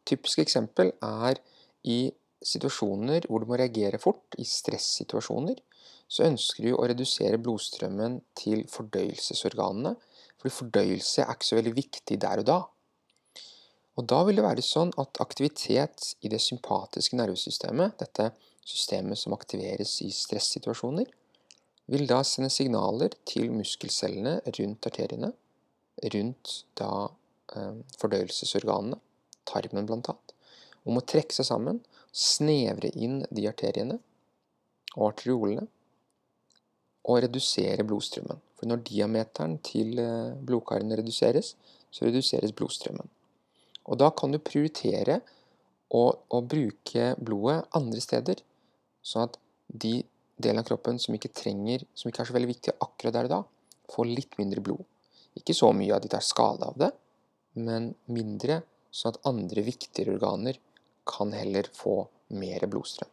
[0.06, 1.42] Typisk eksempel er
[1.89, 2.12] i
[2.46, 5.58] situasjoner hvor du må reagere fort, i stressituasjoner,
[6.10, 9.93] så ønsker vi å redusere blodstrømmen til fordøyelsesorganene,
[10.39, 12.60] fordi fordøyelse er ikke så veldig viktig der og da.
[13.99, 18.30] Og da vil det være sånn at aktivitet i det sympatiske nervesystemet, dette
[18.63, 21.10] systemet som aktiveres i stressituasjoner,
[21.89, 25.32] vil da sende signaler til muskelcellene rundt arteriene,
[26.13, 26.91] rundt da
[27.58, 28.99] eh, fordøyelsesorganene,
[29.49, 30.36] tarmen blant annet,
[30.88, 31.82] om å trekke seg sammen,
[32.15, 33.99] snevre inn de arteriene
[34.95, 35.67] og arteriolene,
[37.10, 38.39] og redusere blodstrømmen.
[38.60, 41.56] For når diameteren til eh, blodkarene reduseres,
[41.89, 43.10] så reduseres blodstrømmen.
[43.89, 45.19] Og da kan du prioritere
[45.89, 48.43] å, å bruke blodet andre steder,
[49.02, 49.95] sånn at de
[50.38, 53.34] delene av kroppen som ikke trenger, som ikke er så veldig viktig akkurat der og
[53.34, 53.41] da,
[53.89, 54.84] får litt mindre blod.
[55.39, 56.91] Ikke så mye at de tar skade av det,
[57.58, 58.62] men mindre,
[58.93, 60.60] sånn at andre viktigere organer
[61.10, 62.04] kan heller få
[62.38, 63.10] mer blodstrøm.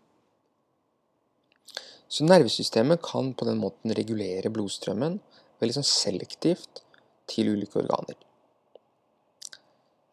[2.08, 5.18] Så nervesystemet kan på den måten regulere blodstrømmen
[5.60, 6.82] veldig sånn selektivt
[7.30, 8.18] til ulike organer.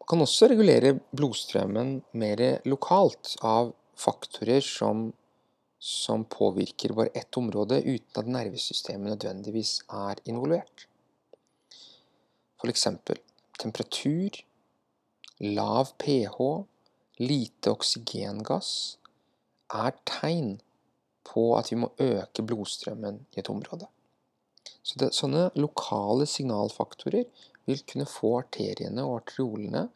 [0.00, 5.12] Man kan også regulere blodstrømmen mer lokalt av faktorer som
[5.84, 10.86] som påvirker bare ett område uten at nervesystemet nødvendigvis er involvert.
[12.56, 12.86] F.eks.
[13.60, 14.38] temperatur,
[15.44, 16.38] lav pH,
[17.20, 18.70] lite oksygengass
[19.76, 20.54] er tegn
[21.24, 23.88] på at vi må øke blodstrømmen i et område.
[24.84, 27.24] Så det, Sånne lokale signalfaktorer
[27.68, 29.86] vil kunne få arteriene og arteriolene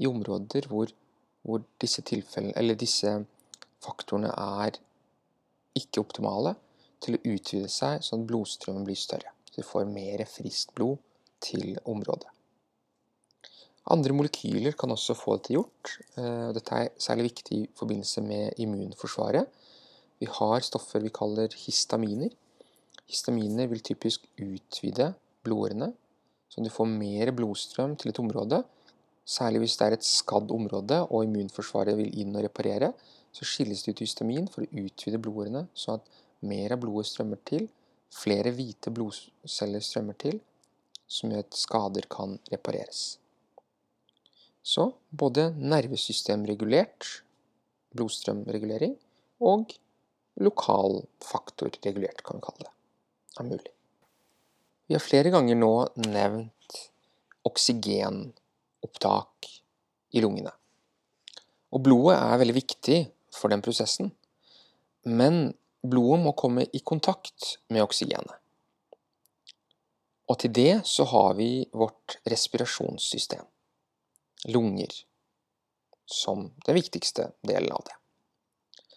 [0.00, 0.92] i områder hvor,
[1.44, 3.14] hvor disse, disse
[3.84, 4.80] faktorene er
[5.76, 6.56] ikke optimale
[7.04, 9.32] til å utvide seg sånn at blodstrømmen blir større.
[9.50, 11.00] Så vi får mer friskt blod
[11.44, 12.28] til området.
[13.90, 15.94] Andre molekyler kan også få dette gjort.
[16.20, 19.48] Eh, dette er særlig viktig i forbindelse med immunforsvaret.
[20.20, 22.32] Vi har stoffer vi kaller histaminer.
[23.10, 25.90] Histaminer vil typisk utvide blodårene,
[26.50, 28.60] så du får mer blodstrøm til et område.
[29.24, 32.92] Særlig hvis det er et skadd område og immunforsvaret vil inn og reparere,
[33.32, 36.08] så skilles det ut histamin for å utvide blodårene, så at
[36.46, 37.68] mer av blodet strømmer til,
[38.10, 40.40] flere hvite blodceller strømmer til,
[41.10, 43.18] som gjør at skader kan repareres.
[44.62, 47.06] Så både nervesystemregulert
[47.96, 48.98] blodstrømregulering
[49.46, 49.72] og
[50.40, 52.72] lokalfaktorregulert, kan vi kalle det,
[53.38, 53.72] er mulig.
[54.90, 55.74] Vi har flere ganger nå
[56.08, 56.78] nevnt
[57.46, 59.50] oksygenopptak
[60.10, 60.50] i lungene.
[61.70, 62.98] Og blodet er veldig viktig
[63.34, 64.10] for den prosessen.
[65.06, 65.54] Men
[65.86, 68.34] blodet må komme i kontakt med oksygenet.
[70.30, 73.44] Og til det så har vi vårt respirasjonssystem,
[74.54, 74.92] lunger,
[76.06, 77.96] som den viktigste delen av det.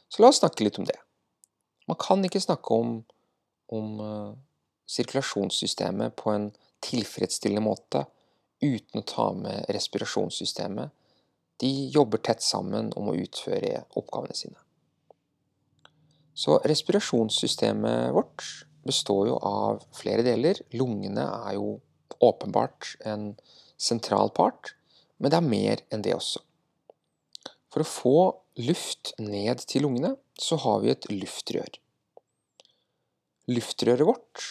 [0.10, 1.00] Så la oss snakke litt om det.
[1.90, 2.98] Man kan ikke snakke om,
[3.74, 4.34] om uh,
[4.90, 6.50] sirkulasjonssystemet på en
[6.84, 8.06] tilfredsstillende måte
[8.64, 10.92] uten å ta med respirasjonssystemet
[11.64, 14.58] de jobber tett sammen om å utføre oppgavene sine.
[16.34, 18.44] Så respirasjonssystemet vårt
[18.84, 20.60] består jo av flere deler.
[20.74, 21.78] Lungene er jo
[22.24, 23.34] åpenbart en
[23.78, 24.74] sentral part,
[25.18, 26.42] men det er mer enn det også.
[27.72, 28.18] For å få
[28.60, 31.80] luft ned til lungene, så har vi et luftrør.
[33.52, 34.44] Luftrøret vårt,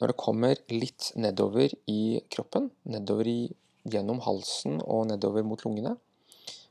[0.00, 3.40] når det kommer litt nedover i kroppen, nedover i,
[3.86, 5.94] gjennom halsen og nedover mot lungene,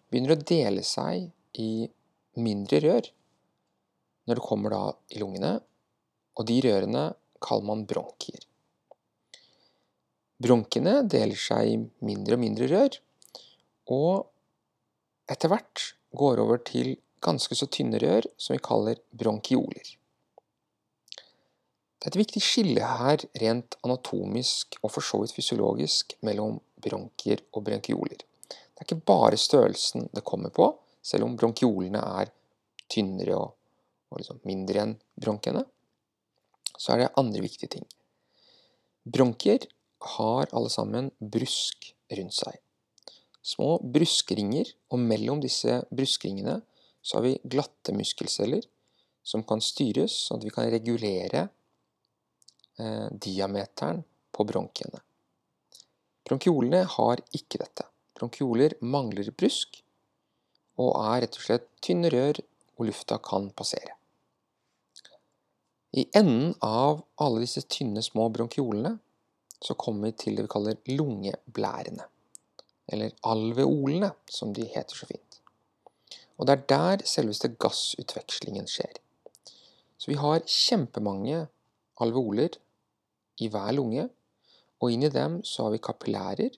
[0.09, 1.29] begynner å dele seg
[1.61, 1.87] i
[2.35, 3.13] mindre rør
[4.25, 5.53] når det kommer da i lungene,
[6.35, 7.03] og de rørene
[7.45, 8.41] kaller man bronkier.
[10.41, 12.97] Bronkene deler seg i mindre og mindre rør,
[13.93, 14.25] og
[15.31, 15.83] etter hvert
[16.17, 16.95] går over til
[17.25, 19.95] ganske så tynne rør som vi kaller bronkioler.
[22.05, 27.41] Det er et viktig skille her rent anatomisk og for så vidt fysiologisk mellom bronkier
[27.55, 28.19] og bronkioler.
[28.45, 30.67] Det er ikke bare størrelsen det kommer på,
[31.01, 32.29] selv om bronkiolene er
[32.91, 33.55] tynnere og,
[34.11, 35.63] og liksom mindre enn bronkiene.
[36.77, 37.87] Så er det andre viktige ting.
[39.05, 39.65] Bronkier
[40.17, 42.59] har alle sammen brusk rundt seg.
[43.45, 46.59] Små bruskringer, og mellom disse bruskringene
[47.05, 48.65] så har vi glatte muskelceller
[49.25, 51.47] som kan styres, sånn at vi kan regulere
[52.81, 54.01] eh, diameteren
[54.33, 55.01] på bronkiene.
[56.25, 57.85] Bronkiolene har ikke dette.
[58.17, 59.81] Bronkioler mangler brusk
[60.81, 62.39] og er rett og slett tynne rør
[62.75, 63.93] hvor lufta kan passere.
[65.95, 68.97] I enden av alle disse tynne, små bronkiolene
[69.63, 72.09] så kommer vi til det vi kaller lungeblærene.
[72.91, 75.24] Eller alveolene, som de heter så fint.
[76.37, 78.99] Og det er der selveste gassutvekslingen skjer.
[79.97, 81.45] Så vi har kjempemange
[82.03, 82.57] alveoler
[83.39, 84.09] i hver lunge,
[84.83, 86.57] og inni dem så har vi kapillærer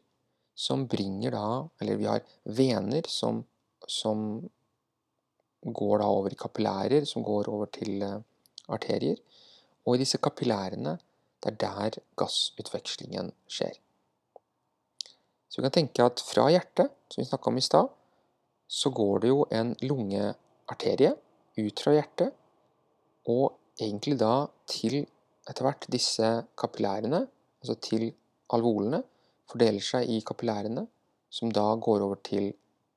[0.57, 1.47] som bringer da
[1.79, 3.43] Eller vi har vener som,
[3.87, 4.49] som
[5.61, 8.21] går da over i kapillærer, som går over til uh,
[8.67, 9.17] arterier.
[9.85, 10.97] Og i disse kapillærene,
[11.43, 13.77] det er der gassutvekslingen skjer.
[15.47, 17.93] Så vi kan tenke at fra hjertet, som vi snakka om i stad,
[18.67, 21.13] så går det jo en lungearterie
[21.57, 22.33] ut fra hjertet,
[23.27, 25.01] og egentlig da til
[25.47, 26.27] etter hvert disse
[26.59, 27.23] kapillærene,
[27.63, 28.09] altså til
[28.53, 29.01] alvolene,
[29.47, 30.83] fordeler seg i kapillærene,
[31.31, 32.51] som da går over til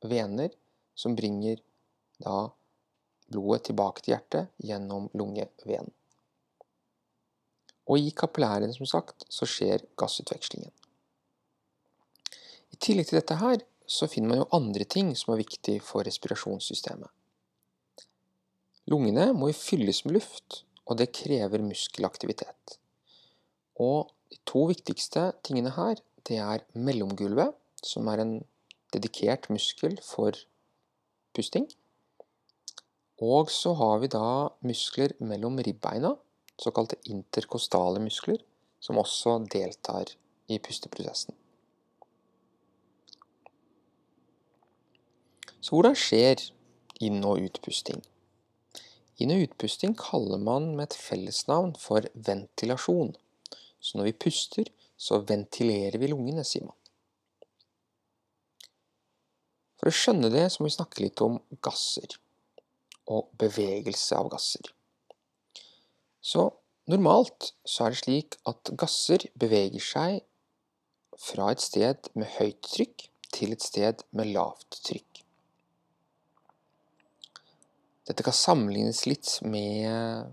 [0.06, 0.50] vener,
[0.94, 1.62] som bringer
[2.20, 2.48] da
[3.30, 5.94] blodet tilbake til hjertet gjennom lungevenen.
[7.90, 10.70] Og i kapillærene, som sagt, så skjer gassutvekslingen.
[12.70, 16.07] I tillegg til dette her, så finner man jo andre ting som er viktig for
[16.07, 17.11] respirasjonssystemet.
[18.90, 22.79] Lungene må jo fylles med luft, og det krever muskelaktivitet.
[23.83, 28.33] Og de to viktigste tingene her, det er mellomgulvet, som er en
[28.94, 30.38] dedikert muskel for
[31.35, 31.66] pusting.
[33.20, 36.14] Og så har vi da muskler mellom ribbeina,
[36.61, 38.40] såkalte interkostale muskler,
[38.81, 40.14] som også deltar
[40.48, 41.35] i pusteprosessen.
[45.61, 46.40] Så hvordan skjer
[47.05, 48.01] inn- og utpusting?
[49.20, 53.12] Inn- og utpusting kaller man med et fellesnavn for ventilasjon.
[53.81, 56.77] Så når vi puster, så ventilerer vi lungene, sier man.
[59.81, 62.16] For å skjønne det, så må vi snakke litt om gasser
[63.11, 64.73] og bevegelse av gasser.
[66.20, 66.51] Så
[66.90, 70.20] normalt så er det slik at gasser beveger seg
[71.20, 75.10] fra et sted med høyt trykk til et sted med lavt trykk.
[78.11, 80.31] Dette kan sammenlignes litt med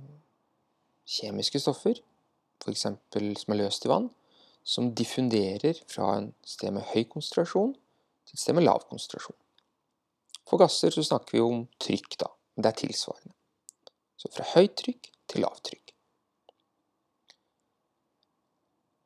[1.05, 1.99] kjemiske stoffer,
[2.63, 2.87] f.eks.
[2.87, 4.07] som er løst i vann,
[4.65, 9.37] som diffunderer fra en sted med høy konsentrasjon til et sted med lav konsentrasjon.
[10.47, 12.31] For gasser så snakker vi om trykk, da.
[12.55, 13.35] Men det er tilsvarende.
[14.17, 15.93] Så fra høyt trykk til lavt trykk.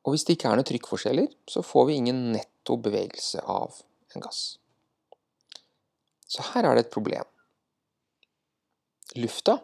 [0.02, 3.76] Og hvis det ikke er noen trykkforskjeller, så får vi ingen netto bevegelse av
[4.16, 4.56] en gass.
[6.24, 7.28] Så her er det et problem.
[9.16, 9.58] Lufta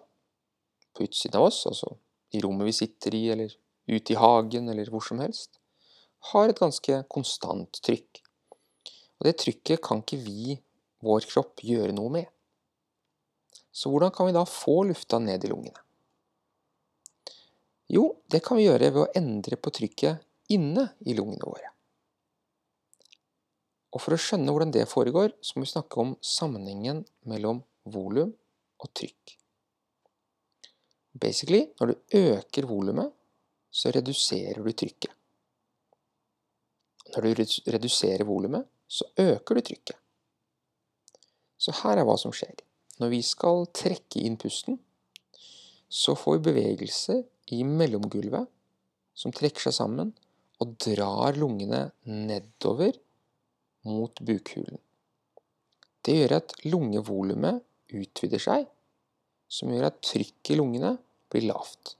[0.94, 1.94] på utsiden av oss, altså
[2.34, 3.54] i rommet vi sitter i, eller
[3.88, 5.60] ute i hagen, eller hvor som helst,
[6.32, 8.20] har et ganske konstant trykk.
[9.18, 10.58] Og det trykket kan ikke vi,
[11.04, 12.28] vår kropp, gjøre noe med.
[13.72, 15.80] Så hvordan kan vi da få lufta ned i lungene?
[17.88, 20.20] Jo, det kan vi gjøre ved å endre på trykket
[20.52, 21.70] inne i lungene våre.
[23.94, 28.34] Og For å skjønne hvordan det foregår, så må vi snakke om sammenhengen mellom volum
[28.78, 29.36] og trykk.
[31.18, 33.12] Basically, når du øker volumet,
[33.70, 35.12] så reduserer du trykket.
[37.14, 39.96] Når du reduserer volumet, så øker du trykket.
[41.58, 42.54] Så her er hva som skjer.
[42.98, 44.78] Når vi skal trekke inn pusten,
[45.88, 47.22] så får vi bevegelse
[47.56, 48.46] i mellomgulvet
[49.18, 50.12] som trekker seg sammen
[50.62, 52.98] og drar lungene nedover
[53.88, 54.78] mot bukhulen.
[56.04, 57.62] Det gjør at lungevolumet
[57.92, 58.66] utvider seg,
[59.48, 60.96] som gjør at trykket i lungene
[61.32, 61.94] blir lavt.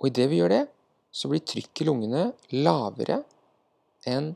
[0.00, 0.62] Og idet vi gjør det,
[1.10, 3.20] så blir trykket i lungene lavere
[4.08, 4.32] enn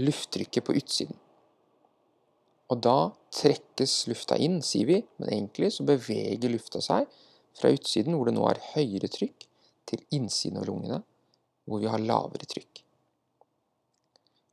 [0.00, 1.16] lufttrykket på utsiden.
[2.70, 7.08] Og da trekkes lufta inn, sier vi, men egentlig så beveger lufta seg
[7.58, 9.48] fra utsiden, hvor det nå er høyere trykk,
[9.90, 11.00] til innsiden av lungene,
[11.66, 12.84] hvor vi har lavere trykk.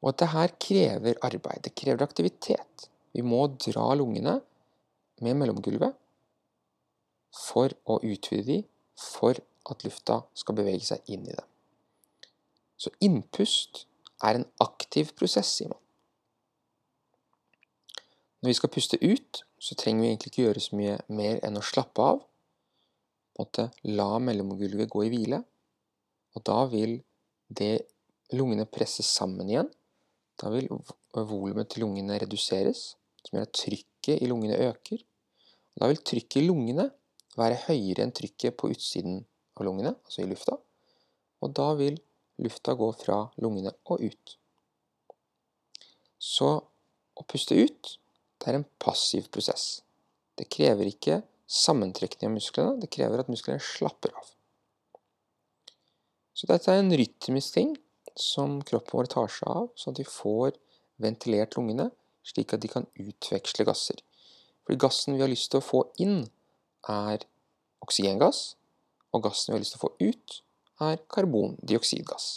[0.02, 2.88] Og at det her krever arbeid, det krever aktivitet.
[3.14, 4.40] Vi må dra lungene
[5.24, 5.96] med mellomgulvet
[7.38, 8.58] for å utvide de,
[8.98, 9.38] for
[9.68, 11.48] at lufta skal bevege seg inn i dem.
[12.78, 13.86] Så innpust
[14.24, 15.82] er en aktiv prosess, sier man.
[18.42, 21.58] Når vi skal puste ut, så trenger vi egentlig ikke gjøre så mye mer enn
[21.58, 22.22] å slappe av.
[23.38, 25.42] Måtte la mellomgulvet gå i hvile.
[26.38, 27.00] Og da vil
[27.50, 27.88] det
[28.38, 29.70] lungene presses sammen igjen.
[30.38, 30.70] Da vil
[31.18, 32.92] volumet til lungene reduseres,
[33.26, 35.04] som gjør at trykket i lungene øker.
[35.76, 36.88] Og da vil trykket i lungene
[37.38, 39.20] være høyere enn trykket på utsiden
[39.58, 40.58] av lungene, altså i lufta.
[41.44, 42.00] Og da vil
[42.42, 44.38] lufta gå fra lungene og ut.
[46.18, 46.50] Så
[47.18, 47.98] å puste ut,
[48.38, 49.82] det er en passiv prosess.
[50.38, 54.34] Det krever ikke sammentrekning av musklene, det krever at musklene slapper av.
[56.38, 57.72] Så dette er en rytmisk ting
[58.18, 60.58] som kroppen vår tar seg av, sånn at vi får
[61.02, 61.90] ventilert lungene,
[62.28, 64.02] slik at de kan utveksle gasser.
[64.66, 66.26] Fordi gassen vi har lyst til å få inn,
[66.92, 67.24] er
[67.84, 68.56] oksygengass,
[69.16, 70.40] og gassen vi har lyst til å få ut,
[70.84, 72.28] er karbondioksidgass.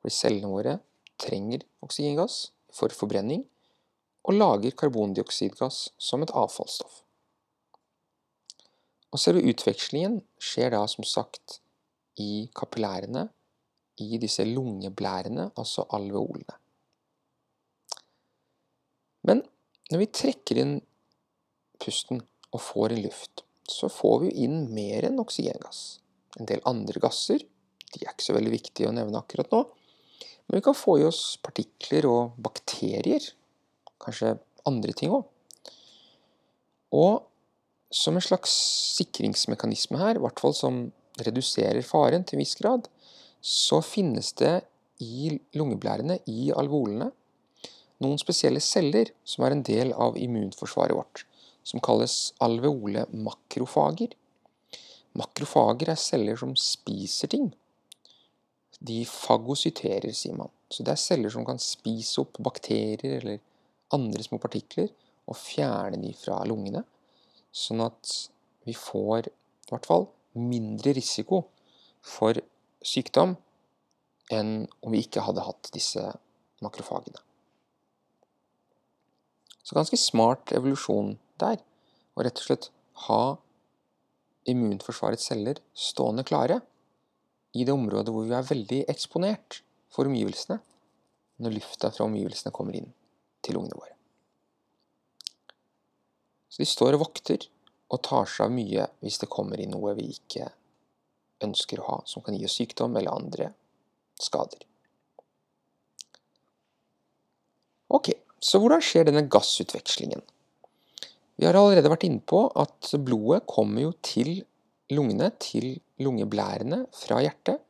[0.00, 0.76] Fordi cellene våre
[1.22, 3.46] trenger oksygengass for forbrenning,
[4.22, 7.00] og lager karbondioksidgass som et avfallsstoff.
[9.12, 11.58] Og selve utvekslingen skjer da som sagt
[12.22, 13.26] i kapillærene,
[14.00, 16.61] i disse lungeblærene, altså alveolene.
[19.28, 19.42] Men
[19.92, 20.76] når vi trekker inn
[21.82, 26.00] pusten og får inn luft, så får vi inn mer enn oksygengass.
[26.40, 27.42] En del andre gasser,
[27.92, 29.62] de er ikke så veldig viktige å nevne akkurat nå,
[30.46, 33.24] men vi kan få i oss partikler og bakterier,
[34.02, 34.34] kanskje
[34.68, 35.28] andre ting òg.
[36.92, 37.22] Og
[37.92, 38.52] som en slags
[38.98, 40.86] sikringsmekanisme her, i hvert fall som
[41.22, 42.88] reduserer faren til en viss grad,
[43.40, 44.54] så finnes det
[45.02, 47.10] i lungeblærene, i alveolene,
[48.02, 51.24] noen spesielle celler som er en del av immunforsvaret vårt
[51.62, 54.14] som kalles alveole makrofager.
[55.18, 57.52] Makrofager er celler som spiser ting.
[58.82, 60.50] De fagocyterer, sier man.
[60.72, 63.38] Så det er celler som kan spise opp bakterier eller
[63.94, 64.88] andre små partikler
[65.28, 66.82] og fjerne de fra lungene,
[67.52, 68.14] sånn at
[68.66, 71.44] vi får i hvert fall mindre risiko
[72.02, 72.40] for
[72.82, 73.36] sykdom
[74.32, 76.02] enn om vi ikke hadde hatt disse
[76.64, 77.20] makrofagene.
[79.62, 81.60] Så ganske smart evolusjon der,
[82.16, 82.68] og rett og slett
[83.06, 83.22] ha
[84.50, 86.58] immunforsvarets celler stående klare
[87.54, 89.60] i det området hvor vi er veldig eksponert
[89.92, 90.58] for omgivelsene
[91.42, 92.90] når lufta fra omgivelsene kommer inn
[93.42, 93.94] til lungene våre.
[96.52, 97.46] Så de står og vokter
[97.92, 100.50] og tar seg av mye hvis det kommer inn noe vi ikke
[101.42, 103.48] ønsker å ha, som kan gi oss sykdom eller andre
[104.20, 104.62] skader.
[107.92, 110.22] Ok, så hvordan skjer denne gassutvekslingen?
[111.38, 114.42] Vi har allerede vært inne på at blodet kommer jo til
[114.92, 117.62] lungene, til lungeblærene, fra hjertet.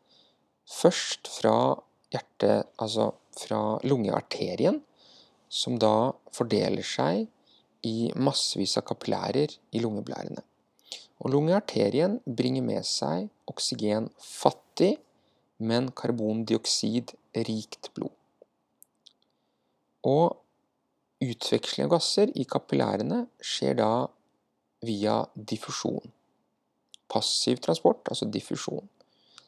[0.68, 1.74] Først fra
[2.12, 4.80] hjertet, altså fra lungearterien,
[5.52, 7.28] som da fordeler seg
[7.86, 10.42] i massevis av kapillærer i lungeblærene.
[11.22, 14.96] Og lungearterien bringer med seg oksygenfattig,
[15.62, 18.14] men karbondioksidrikt blod.
[20.02, 20.41] Og
[21.22, 23.92] Utveksling av gasser i kapillærene skjer da
[24.82, 26.10] via diffusjon.
[27.12, 28.88] Passiv transport, altså diffusjon.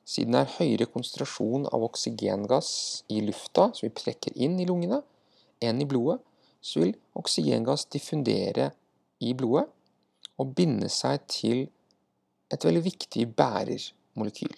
[0.04, 2.70] Siden det er høyere konsentrasjon av oksygengass
[3.10, 5.00] i lufta som vi trekker inn i lungene,
[5.64, 6.20] enn i blodet,
[6.60, 8.70] så vil oksygengass diffundere
[9.24, 9.66] i blodet
[10.40, 11.66] og binde seg til
[12.52, 14.54] et veldig viktig bærermolekyl.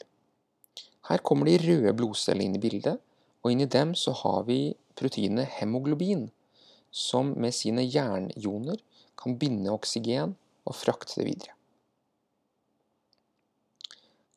[1.08, 2.98] Her kommer de røde blodcellene inn i bildet,
[3.42, 6.26] og inni dem så har vi proteinet hemoglobin,
[6.97, 8.80] som med sine jernioner
[9.20, 10.32] kan binde oksygen
[10.64, 11.53] og frakte det videre.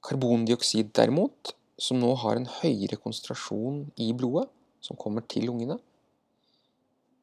[0.03, 4.49] Karbondioksid derimot, som nå har en høyere konsentrasjon i blodet,
[4.83, 5.77] som kommer til lungene,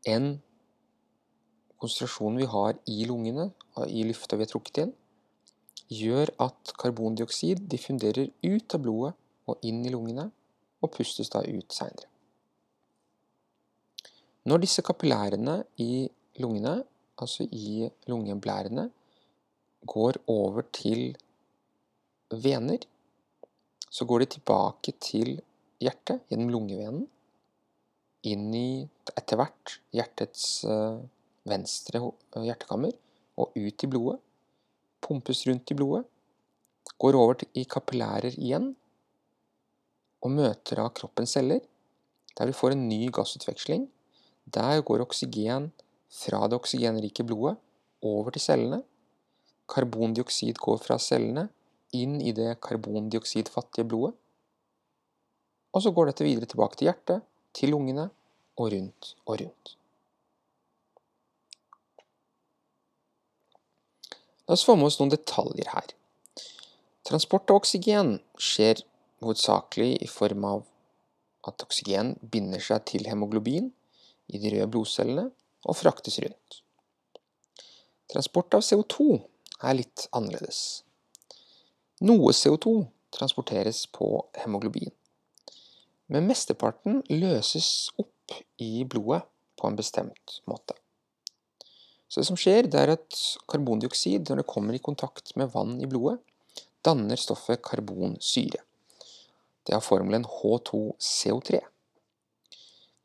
[0.09, 0.37] enn
[1.81, 3.51] konsentrasjonen vi har i lungene,
[3.89, 4.97] i lufta vi har trukket inn,
[5.93, 9.15] gjør at karbondioksid diffunderer ut av blodet
[9.47, 10.31] og inn i lungene,
[10.85, 12.09] og pustes da ut seinere.
[14.47, 16.07] Når disse kapillærene i
[16.39, 16.79] lungene,
[17.19, 18.85] altså i lungeblærene,
[19.87, 21.17] går over til
[22.31, 22.85] vener,
[23.91, 25.37] så går de tilbake til
[25.83, 27.07] hjertet gjennom lungevenen,
[28.27, 28.69] inn i
[29.15, 30.99] etter hvert hjertets uh,
[31.47, 32.01] venstre
[32.43, 32.95] hjertekammer
[33.39, 34.19] og ut i blodet.
[35.03, 36.07] Pumpes rundt i blodet.
[36.99, 38.73] Går over i kapillærer igjen
[40.25, 41.63] og møter av kroppens celler
[42.37, 43.87] der vi får en ny gassutveksling.
[44.55, 45.73] Der går oksygen
[46.13, 47.57] fra det oksygenrike blodet
[48.03, 48.83] over til cellene.
[49.69, 51.49] Karbondioksid går fra cellene
[51.97, 54.15] inn i det karbondioksidfattige blodet.
[55.75, 58.09] Og så går dette videre tilbake til hjertet, til lungene
[58.57, 59.75] og rundt og rundt.
[64.47, 65.91] La oss få med oss noen detaljer her.
[67.07, 68.85] Transport av oksygen skjer
[69.25, 70.63] hovedsakelig i form av
[71.47, 73.73] at oksygen binder seg til hemoglobin
[74.29, 75.29] i de røde blodcellene
[75.67, 76.61] og fraktes rundt.
[78.13, 79.19] Transport av CO2
[79.67, 80.83] er litt annerledes.
[82.07, 82.77] Noe CO2
[83.17, 84.09] transporteres på
[84.43, 84.93] hemoglobin,
[86.13, 89.25] men mesteparten løses opp i blodet
[89.57, 90.77] på en bestemt måte.
[92.07, 93.19] Så det som skjer, det er at
[93.51, 96.21] karbondioksid, når det kommer i kontakt med vann i blodet,
[96.87, 98.63] danner stoffet karbonsyre.
[99.67, 101.59] Det har formelen H2CO3.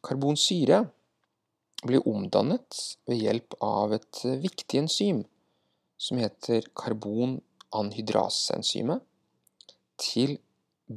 [0.05, 0.83] Karbonsyre
[1.87, 5.19] blir omdannet ved hjelp av et viktig enzym
[6.01, 9.01] som heter karbonanhydraseenzymet,
[10.01, 10.37] til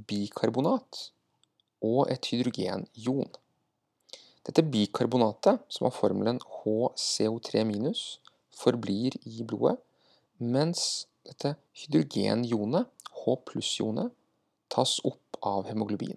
[0.09, 1.11] bikarbonat
[1.85, 3.29] og et hydrogenion.
[4.45, 7.65] Dette bikarbonatet, som har formelen HCO3
[8.55, 9.79] forblir i blodet,
[10.41, 12.89] mens dette hydrogenionet,
[13.25, 14.13] H pluss-ionet,
[14.69, 16.17] tas opp av hemoglobin.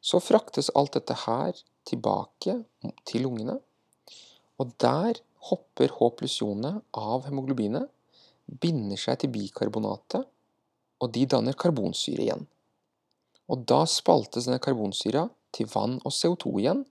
[0.00, 1.58] Så fraktes alt dette her
[1.88, 2.58] tilbake
[3.08, 3.58] til lungene,
[4.58, 7.88] og der hopper H pluss-ionet av hemoglobinet,
[8.48, 10.24] binder seg til bikarbonatet,
[10.98, 12.46] og de danner karbonsyre igjen.
[13.48, 16.82] Og da spaltes denne karbonsyra til vann og CO2 igjen.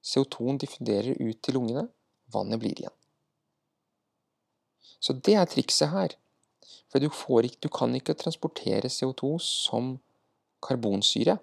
[0.00, 1.84] CO2-en diffunderer ut til lungene,
[2.32, 2.96] vannet blir igjen.
[5.00, 6.16] Så det er trikset her.
[6.90, 9.94] For du, ikke, du kan ikke transportere CO2 som
[10.64, 11.38] karbonsyre.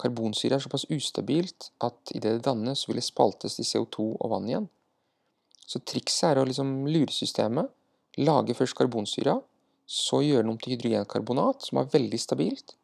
[0.00, 4.48] Karbonsyre er såpass ustabilt at idet det dannes, vil det spaltes til CO2 og vann
[4.48, 4.68] igjen.
[5.60, 7.68] Så trikset er å liksom lure systemet,
[8.18, 9.36] lage først karbonsyra,
[9.86, 12.74] så gjøre den om til hydrogenkarbonat, som er veldig stabilt,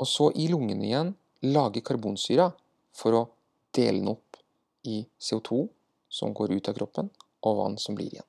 [0.00, 1.14] og så i lungene igjen
[1.52, 2.48] lage karbonsyra
[2.96, 3.22] for å
[3.74, 4.40] dele den opp
[4.88, 5.66] i CO2,
[6.12, 7.08] som går ut av kroppen,
[7.42, 8.28] og vann som blir igjen.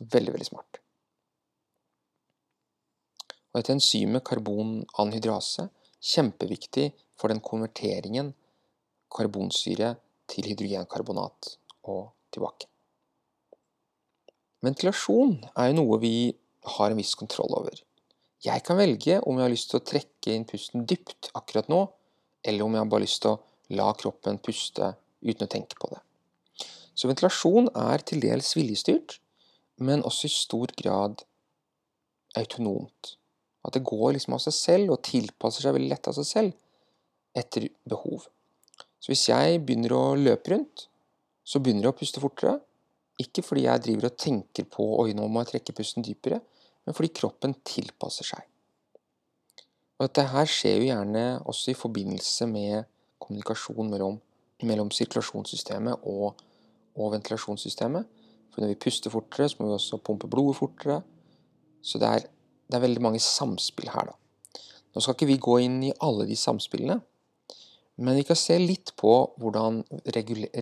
[0.00, 0.80] Veldig, veldig smart.
[3.50, 5.66] Og dette enzymet karbonanhydrase
[6.00, 8.32] kjempeviktig for den konverteringen
[9.12, 9.94] karbonsyre
[10.30, 11.54] til hydrogenkarbonat
[11.90, 12.68] og tilbake.
[14.64, 16.14] Ventilasjon er jo noe vi
[16.76, 17.78] har en viss kontroll over.
[18.44, 21.80] Jeg kan velge om jeg har lyst til å trekke inn pusten dypt akkurat nå,
[22.44, 23.40] eller om jeg har bare lyst til å
[23.76, 26.00] la kroppen puste uten å tenke på det.
[26.96, 29.18] Så ventilasjon er til dels viljestyrt,
[29.80, 31.24] men også i stor grad
[32.36, 33.16] autonomt.
[33.66, 37.40] At det går liksom av seg selv, og tilpasser seg veldig lett av seg selv
[37.40, 38.24] etter behov.
[39.00, 40.86] Så hvis jeg begynner å løpe rundt,
[41.46, 42.58] så begynner jeg å puste fortere.
[43.20, 46.40] Ikke fordi jeg driver og tenker på oi, nå må jeg trekke pusten dypere,
[46.86, 48.46] men fordi kroppen tilpasser seg.
[50.00, 52.88] Og dette her skjer jo gjerne også i forbindelse med
[53.20, 54.16] kommunikasjon mellom,
[54.64, 56.40] mellom sirkulasjonssystemet og,
[56.96, 58.08] og, ventilasjonssystemet.
[58.50, 61.02] For når vi puster fortere, så må vi også pumpe blodet fortere.
[61.84, 62.26] Så det er
[62.70, 64.16] det er veldig mange samspill her, da.
[64.90, 66.98] Nå skal ikke vi gå inn i alle de samspillene,
[68.00, 69.12] men vi kan se litt på
[69.42, 69.82] hvordan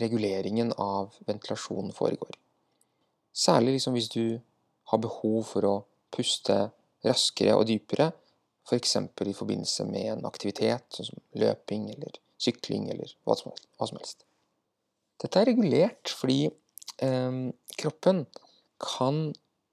[0.02, 2.34] reguleringen av ventilasjonen foregår.
[3.32, 4.40] Særlig liksom hvis du
[4.90, 5.74] har behov for å
[6.14, 6.56] puste
[7.06, 8.10] raskere og dypere,
[8.68, 8.96] f.eks.
[9.16, 13.52] For i forbindelse med en aktivitet, sånn som løping eller sykling eller hva som
[14.00, 14.24] helst.
[15.18, 17.38] Dette er regulert fordi eh,
[17.78, 18.24] kroppen
[18.82, 19.28] kan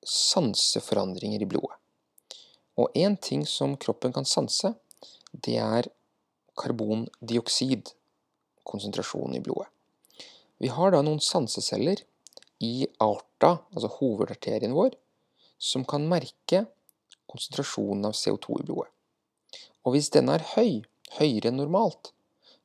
[0.05, 1.79] sanse forandringer i blodet.
[2.75, 4.73] Og én ting som kroppen kan sanse,
[5.31, 5.87] det er
[6.59, 7.91] karbondioksid,
[8.63, 9.69] konsentrasjonen i blodet.
[10.59, 12.01] Vi har da noen sanseceller
[12.63, 14.95] i aorta, altså hovedarterien vår,
[15.59, 16.65] som kan merke
[17.31, 18.91] konsentrasjonen av CO2 i blodet.
[19.85, 20.81] Og hvis denne er høy,
[21.19, 22.11] høyere enn normalt,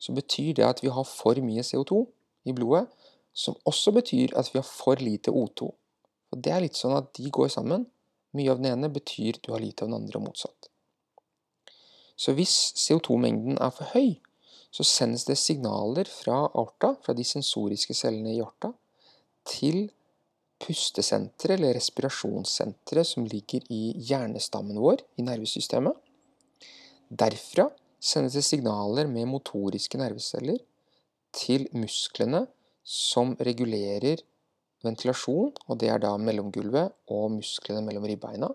[0.00, 2.04] så betyr det at vi har for mye CO2
[2.48, 2.86] i blodet,
[3.34, 5.68] som også betyr at vi har for lite O2.
[6.30, 7.86] Og Det er litt sånn at de går sammen.
[8.36, 10.68] Mye av den ene betyr du har lite av den andre, og motsatt.
[12.20, 14.18] Så hvis CO2-mengden er for høy,
[14.70, 18.70] så sendes det signaler fra aorta, fra de sensoriske cellene i aorta,
[19.48, 19.88] til
[20.60, 25.96] pustesenteret eller respirasjonssenteret som ligger i hjernestammen vår, i nervesystemet.
[27.10, 27.70] Derfra
[28.00, 30.60] sendes det signaler med motoriske nerveceller
[31.34, 32.44] til musklene
[32.86, 34.22] som regulerer
[34.86, 38.48] ventilasjon, og det er da mellomgulvet og musklene mellom ribbeina,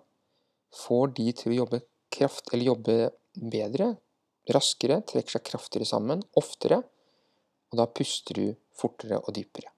[0.75, 1.81] får de til å jobbe
[2.13, 2.97] kraft, jobbe
[3.35, 3.93] bedre,
[4.53, 6.81] raskere, trekker seg kraftigere sammen, oftere,
[7.71, 8.45] og da puster du
[8.75, 9.71] fortere og dypere.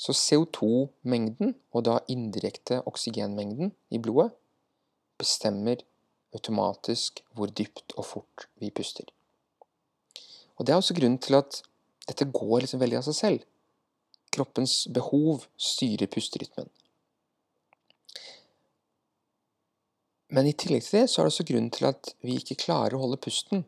[0.00, 4.32] Så CO2-mengden, og da indirekte oksygenmengden i blodet,
[5.20, 5.82] bestemmer
[6.32, 9.04] automatisk hvor dypt og fort vi puster.
[10.56, 11.62] Og Det er også grunnen til at
[12.08, 13.44] dette går liksom veldig av seg selv.
[14.30, 16.68] Kroppens behov styrer pusterytmen.
[20.30, 22.94] Men i tillegg til det så er det også grunnen til at vi ikke klarer
[22.94, 23.64] å holde pusten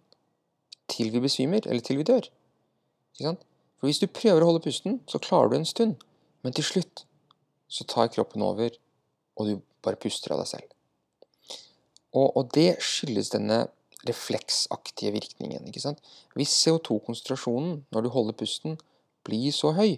[0.93, 2.29] til vi besvimer, eller til vi dør.
[3.19, 5.97] For hvis du prøver å holde pusten, så klarer du en stund.
[6.43, 7.05] Men til slutt
[7.73, 8.75] så tar kroppen over,
[9.39, 10.69] og du bare puster av deg selv.
[12.13, 13.65] Og, og det skyldes denne
[14.07, 15.71] refleksaktige virkningen.
[16.37, 18.79] Hvis CO2-konsentrasjonen når du holder pusten,
[19.27, 19.97] blir så høy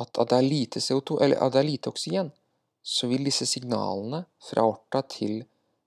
[0.00, 2.30] at, at, det er lite CO2, eller at det er lite oksygen,
[2.82, 5.40] så vil disse signalene fra aorta til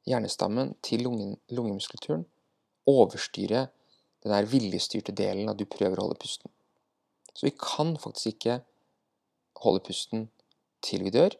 [0.09, 2.25] hjernestammen til lungen, lungemuskulaturen
[2.89, 3.67] overstyre
[4.23, 6.51] den der viljestyrte delen av du prøver å holde pusten.
[7.33, 8.59] Så vi kan faktisk ikke
[9.63, 10.25] holde pusten
[10.83, 11.35] til vi dør.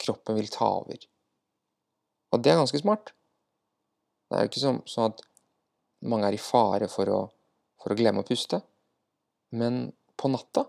[0.00, 0.98] Kroppen vil ta over.
[2.34, 3.14] Og det er ganske smart.
[4.28, 5.22] Det er jo ikke sånn at
[6.04, 7.20] mange er i fare for å,
[7.80, 8.60] for å glemme å puste.
[9.54, 9.86] Men
[10.18, 10.66] på natta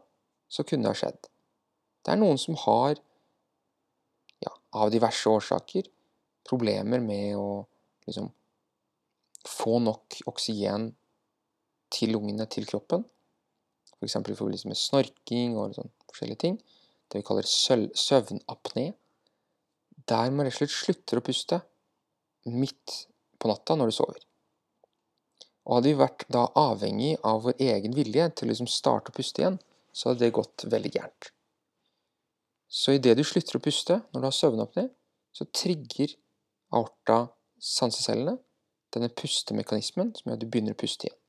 [0.56, 1.28] så kunne det ha skjedd.
[2.06, 3.02] Det er noen som har
[4.76, 5.88] av diverse årsaker
[6.46, 7.64] problemer med å
[8.06, 8.28] liksom
[9.48, 10.90] få nok oksygen
[11.96, 13.06] til lungene, til kroppen.
[13.96, 14.18] F.eks.
[14.18, 16.58] I forbindelse med snorking og sånn forskjellige ting.
[17.08, 18.88] Det vi kaller søvnapné.
[20.06, 21.62] Der man rett og slett slutter å puste
[22.52, 23.06] midt
[23.40, 24.20] på natta når du sover.
[25.66, 29.16] Og hadde vi vært da avhengig av vår egen vilje til å liksom starte å
[29.16, 29.58] puste igjen,
[29.96, 31.32] så hadde det gått veldig gærent.
[32.68, 34.90] Så idet du slutter å puste når du har søvnapné,
[35.36, 36.18] så trigger
[36.76, 37.30] aorta
[37.62, 38.36] sansecellene,
[38.96, 41.20] denne pustemekanismen som gjør at du begynner å puste igjen.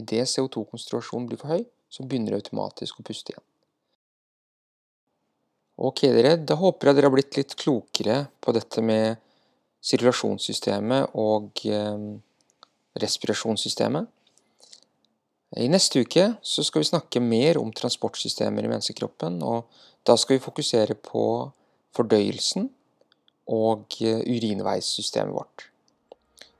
[0.00, 3.44] Idet CO2-konsentrasjonen blir for høy, så begynner du automatisk å puste igjen.
[5.74, 6.36] Ok, dere.
[6.38, 9.18] Da håper jeg dere har blitt litt klokere på dette med
[9.84, 12.04] sirkulasjonssystemet og eh,
[13.02, 14.10] respirasjonssystemet.
[15.54, 19.68] I neste uke skal vi snakke mer om transportsystemer i menneskekroppen, og
[20.06, 21.26] da skal vi fokusere på
[21.94, 22.70] fordøyelsen
[23.54, 25.68] og eh, urinveissystemet vårt.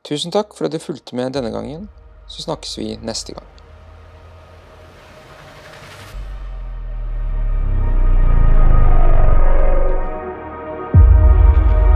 [0.04, 1.88] Tusen takk for at du fulgte med denne gangen.
[2.28, 3.53] Så snakkes vi neste gang.